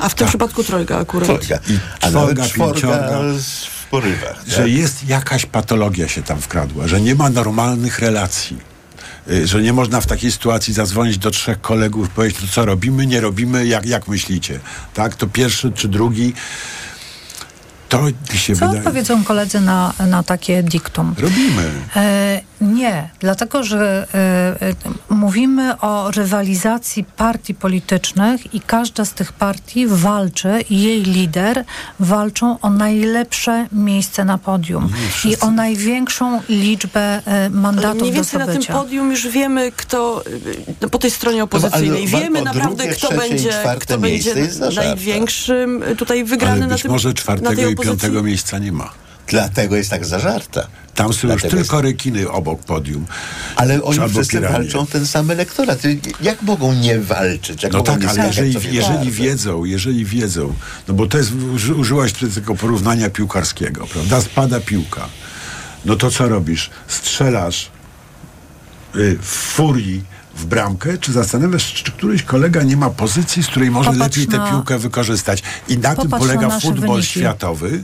[0.02, 1.26] A w tym przypadku trojga akurat.
[1.28, 1.60] Trojga.
[1.70, 4.44] I A czworga, w porywach.
[4.48, 4.68] że tak?
[4.68, 8.58] jest jakaś patologia się tam wkradła, że nie ma normalnych relacji.
[9.28, 13.08] Y, Że nie można w takiej sytuacji zadzwonić do trzech kolegów powiedzieć, to co robimy,
[13.08, 14.60] nie robimy, jak, jak myślicie?
[14.94, 15.16] Tak?
[15.16, 16.34] To pierwszy czy drugi.
[17.90, 18.84] To się Co wydaje.
[18.84, 21.16] powiedzą koledzy na, na takie diktum?
[21.18, 21.72] Robimy.
[21.96, 24.08] E, nie, dlatego że
[25.10, 31.66] e, mówimy o rywalizacji partii politycznych i każda z tych partii walczy i jej lider
[32.00, 34.90] walczą o najlepsze miejsce na podium
[35.26, 40.24] i o największą liczbę e, mandatów Mniej do więcej na tym podium już wiemy, kto
[40.82, 42.08] no, po tej stronie opozycyjnej.
[42.14, 44.36] ale wiemy naprawdę, drugie, kto trzecie będzie, kto będzie
[44.76, 48.08] największym tutaj wygrany Ale na tym może na tej czwartego i opozycji.
[48.08, 48.92] piątego miejsca nie ma.
[49.28, 50.68] Dlatego jest tak zażarta.
[50.96, 53.06] Tam są już Dlatego tylko rekiny obok podium.
[53.56, 55.80] Ale oni wszyscy walczą ten sam elektorat.
[56.22, 57.64] Jak mogą nie walczyć?
[57.64, 60.54] Jak No mogą tak, nie ale jeżeli, jeżeli wiedzą, jeżeli wiedzą,
[60.88, 64.22] no bo to jest, uży- użyłaś tego porównania piłkarskiego, prawda?
[64.22, 65.10] Spada piłka.
[65.86, 66.70] No to co robisz?
[66.88, 67.70] Strzelasz
[68.96, 70.04] y, w furii
[70.40, 74.28] w bramkę, czy zastanawiasz czy któryś kolega nie ma pozycji, z której może Popatrz lepiej
[74.32, 75.44] tę na- piłkę wykorzystać.
[75.68, 77.20] I na tym Popatrz na polega nasze futbol wyniki.
[77.20, 77.84] światowy.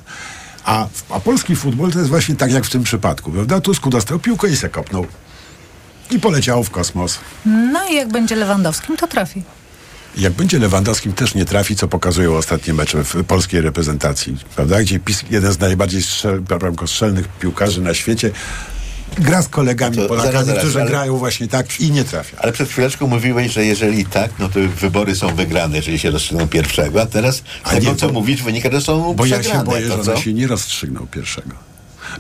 [0.66, 3.62] A, a polski futbol to jest właśnie tak jak w tym przypadku, prawda?
[3.62, 5.06] Tusku dostał piłkę i se kopnął.
[6.12, 7.18] I poleciało w kosmos.
[7.46, 9.44] No i jak będzie Lewandowskim, to trafi.
[10.18, 14.82] Jak będzie Lewandowskim, też nie trafi, co pokazują ostatnie mecze w polskiej reprezentacji, prawda?
[14.82, 15.00] Gdzie
[15.30, 18.32] jeden z najbardziej strzel, bramkostrzelnych piłkarzy na świecie,
[19.20, 22.38] gra z kolegami To Polakami, zaraz, zaraz, którzy ale- grają właśnie tak i nie trafia.
[22.42, 26.48] Ale przed chwileczką mówiłeś, że jeżeli tak, no to wybory są wygrane, jeżeli się rozstrzygną
[26.48, 29.64] pierwszego, a teraz A tego, nie, co bo- mówisz, wynika, że są Bo ja się
[29.64, 31.56] boję, to że one się nie rozstrzygną pierwszego.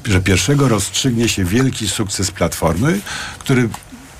[0.05, 2.99] Że pierwszego rozstrzygnie się wielki sukces Platformy,
[3.39, 3.69] który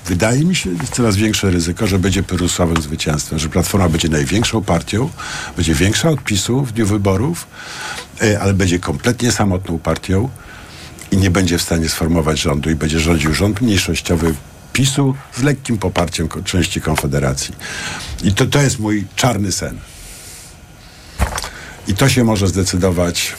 [0.06, 4.62] wydaje mi się, jest coraz większe ryzyko, że będzie pyrusowym zwycięstwem, że Platforma będzie największą
[4.62, 5.10] partią,
[5.56, 7.46] będzie większa od PiSu w dniu wyborów,
[8.22, 10.28] e, ale będzie kompletnie samotną partią
[11.10, 14.34] i nie będzie w stanie sformować rządu i będzie rządził rząd mniejszościowy
[14.72, 17.54] PiSu z lekkim poparciem części Konfederacji.
[18.24, 19.78] I to, to jest mój czarny sen.
[21.88, 23.32] I to się może zdecydować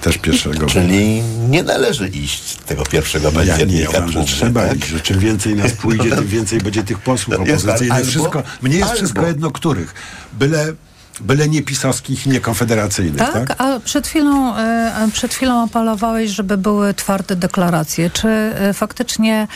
[0.00, 0.66] też pierwszego.
[0.66, 3.88] Czyli nie należy iść tego pierwszego Ja nie, ja października.
[3.90, 4.78] uważam, że trzeba tak?
[4.78, 8.06] iść, że czym więcej nas pójdzie, tym więcej będzie tych posłów opozycyjnych.
[8.06, 8.96] Wszystko, mnie jest albo.
[8.96, 9.94] wszystko jedno, których.
[10.32, 10.72] Byle,
[11.20, 13.48] byle nie pisowskich i nie konfederacyjnych, tak?
[13.48, 18.10] Tak, a przed chwilą, e, przed chwilą apelowałeś, żeby były twarde deklaracje.
[18.10, 19.48] Czy e, faktycznie,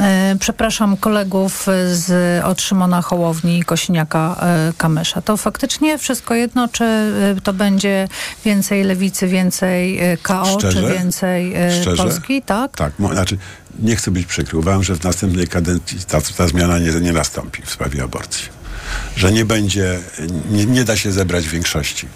[0.00, 4.36] e, przepraszam kolegów z od Szymona Hołowni i Kosiniaka
[4.78, 7.12] Kamysza, to faktycznie wszystko jedno, czy
[7.44, 8.08] to będzie
[8.44, 10.82] więcej lewicy, więcej KO, Szczerze?
[10.82, 12.02] czy więcej Szczerze?
[12.02, 12.76] Polski, tak?
[12.76, 13.38] Tak, znaczy
[13.78, 14.58] nie chcę być przykry.
[14.58, 18.57] Uważam, że w następnej kadencji ta, ta zmiana nie, nie nastąpi w sprawie aborcji.
[19.16, 19.98] Że nie będzie,
[20.50, 22.06] nie, nie da się zebrać większości.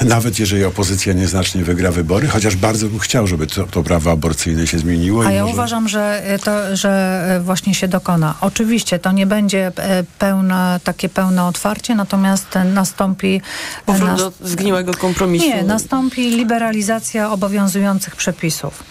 [0.00, 4.66] Nawet jeżeli opozycja nieznacznie wygra wybory, chociaż bardzo bym chciał, żeby to, to prawo aborcyjne
[4.66, 5.26] się zmieniło.
[5.26, 5.54] A i ja może...
[5.54, 8.34] uważam, że e, to, że e, właśnie się dokona.
[8.40, 13.40] Oczywiście to nie będzie e, pełne, takie pełne otwarcie, natomiast nastąpi...
[13.86, 15.46] Powrót nas- do zgniłego kompromisu.
[15.46, 18.84] Nie, nastąpi liberalizacja obowiązujących przepisów.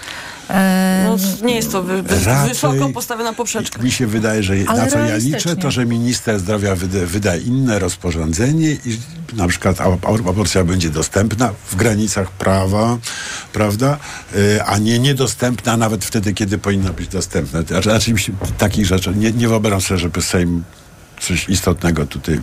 [0.52, 3.84] E, No, nie jest to wy, wy, Raczej- wysoko postawiona poprzeczka.
[3.84, 7.36] Mi się wydaje, że Ale na co ja liczę, to że minister zdrowia wyda, wyda
[7.38, 9.00] inne rozporządzenie i
[9.34, 9.98] na przykład a-
[10.30, 12.98] aborcja będzie dostępna w granicach prawa,
[13.54, 13.98] prawda,
[14.36, 17.60] y, a nie niedostępna nawet wtedy, kiedy powinna być dostępna.
[17.86, 20.64] Raczej mi się takich rzeczy, nie, nie wyobrażam sobie, żeby Sejm
[21.20, 22.40] coś istotnego tutaj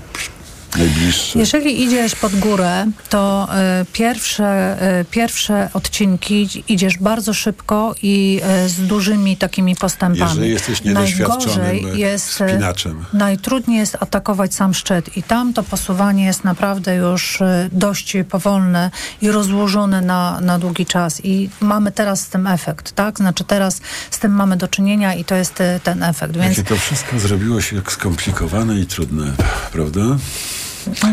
[0.76, 1.38] najbliższy.
[1.38, 3.48] Jeżeli idziesz pod górę, to
[3.82, 10.30] y, pierwsze, y, pierwsze odcinki idziesz bardzo szybko i y, z dużymi takimi postępami.
[10.30, 13.04] Jeżeli jesteś niedoświadczonym jest, wspinaczem.
[13.12, 17.38] najtrudniej jest atakować sam szczyt i tam to posuwanie jest naprawdę już
[17.72, 18.90] dość powolne
[19.22, 23.18] i rozłożone na, na długi czas i mamy teraz z tym efekt, tak?
[23.18, 26.76] Znaczy teraz z tym mamy do czynienia i to jest ten efekt, więc Jakie to
[26.76, 29.32] wszystko zrobiło się skomplikowane i trudne,
[29.72, 30.00] prawda?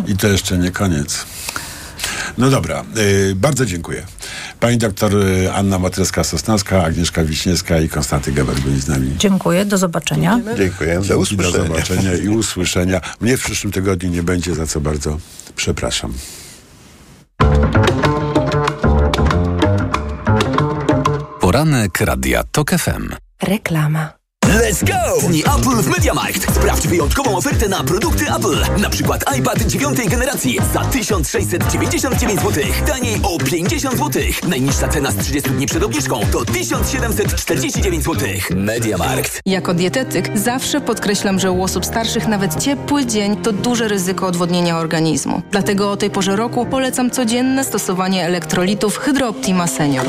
[0.08, 1.26] I to jeszcze nie koniec.
[2.38, 4.06] No dobra, y, bardzo dziękuję.
[4.60, 9.16] Pani doktor y, Anna Matreska-Sosnowska, Agnieszka Wiśniewska i Konstanty Geber byli z nami.
[9.18, 10.40] dziękuję, do zobaczenia.
[10.58, 11.58] Dziękuję, do usłyszenia.
[11.58, 13.02] Do zobaczenia i usłyszenia.
[13.22, 15.18] Mnie w przyszłym tygodniu nie będzie, za co bardzo
[15.56, 16.14] przepraszam.
[21.42, 23.10] Poranek Radia TOK FM.
[23.44, 24.25] Reklama.
[24.46, 25.28] Let's go!
[25.28, 26.56] Dni Apple w MediaMarkt.
[26.56, 28.82] Sprawdź wyjątkową ofertę na produkty Apple.
[28.82, 32.64] Na przykład iPad dziewiątej generacji za 1699 zł.
[32.88, 34.24] Taniej o 50 zł.
[34.48, 38.28] Najniższa cena z 30 dni przed obniżką to 1749 zł.
[38.56, 39.42] MediaMarkt.
[39.46, 44.78] Jako dietetyk zawsze podkreślam, że u osób starszych nawet ciepły dzień to duże ryzyko odwodnienia
[44.78, 45.42] organizmu.
[45.52, 50.06] Dlatego o tej porze roku polecam codzienne stosowanie elektrolitów Hydrooptima Senior.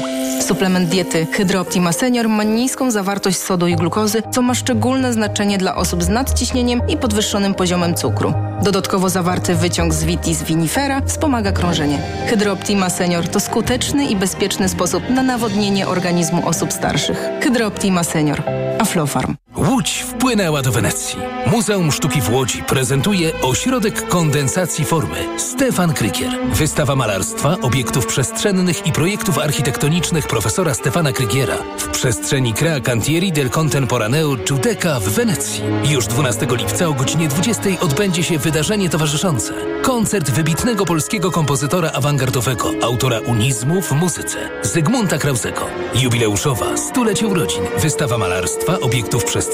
[0.47, 5.77] Suplement diety Hydrooptima Senior ma niską zawartość sodu i glukozy, co ma szczególne znaczenie dla
[5.77, 8.35] osób z nadciśnieniem i podwyższonym poziomem cukru.
[8.63, 11.99] Dodatkowo zawarty wyciąg z vitis vinifera wspomaga krążenie.
[12.27, 17.29] Hydrooptima Senior to skuteczny i bezpieczny sposób na nawodnienie organizmu osób starszych.
[17.43, 18.43] Hydrooptima Senior.
[18.79, 19.35] Aflofarm.
[19.57, 21.19] Łódź wpłynęła do Wenecji.
[21.47, 26.31] Muzeum Sztuki w Łodzi prezentuje ośrodek kondensacji formy Stefan Krykier.
[26.53, 33.51] Wystawa malarstwa, obiektów przestrzennych i projektów architektonicznych profesora Stefana Krygiera w przestrzeni Crea Cantieri del
[33.51, 35.63] Contemporaneo Giudecca w Wenecji.
[35.85, 39.55] Już 12 lipca o godzinie 20 odbędzie się wydarzenie towarzyszące.
[39.83, 45.67] Koncert wybitnego polskiego kompozytora awangardowego, autora unizmu w muzyce, Zygmunta Krausego.
[45.95, 47.63] Jubileuszowa stulecie urodzin.
[47.79, 49.46] Wystawa malarstwa, obiektów przestrzennych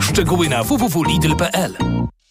[0.00, 1.37] Szczegóły na www.lidl.pl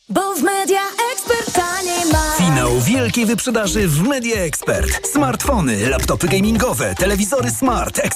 [0.10, 0.82] Bo w Media
[1.14, 2.36] Expert taniej ma.
[2.38, 5.08] Finał wielkiej wyprzedaży w Media Expert.
[5.08, 8.08] Smartfony, laptopy gamingowe, telewizory smart, ekskluzywne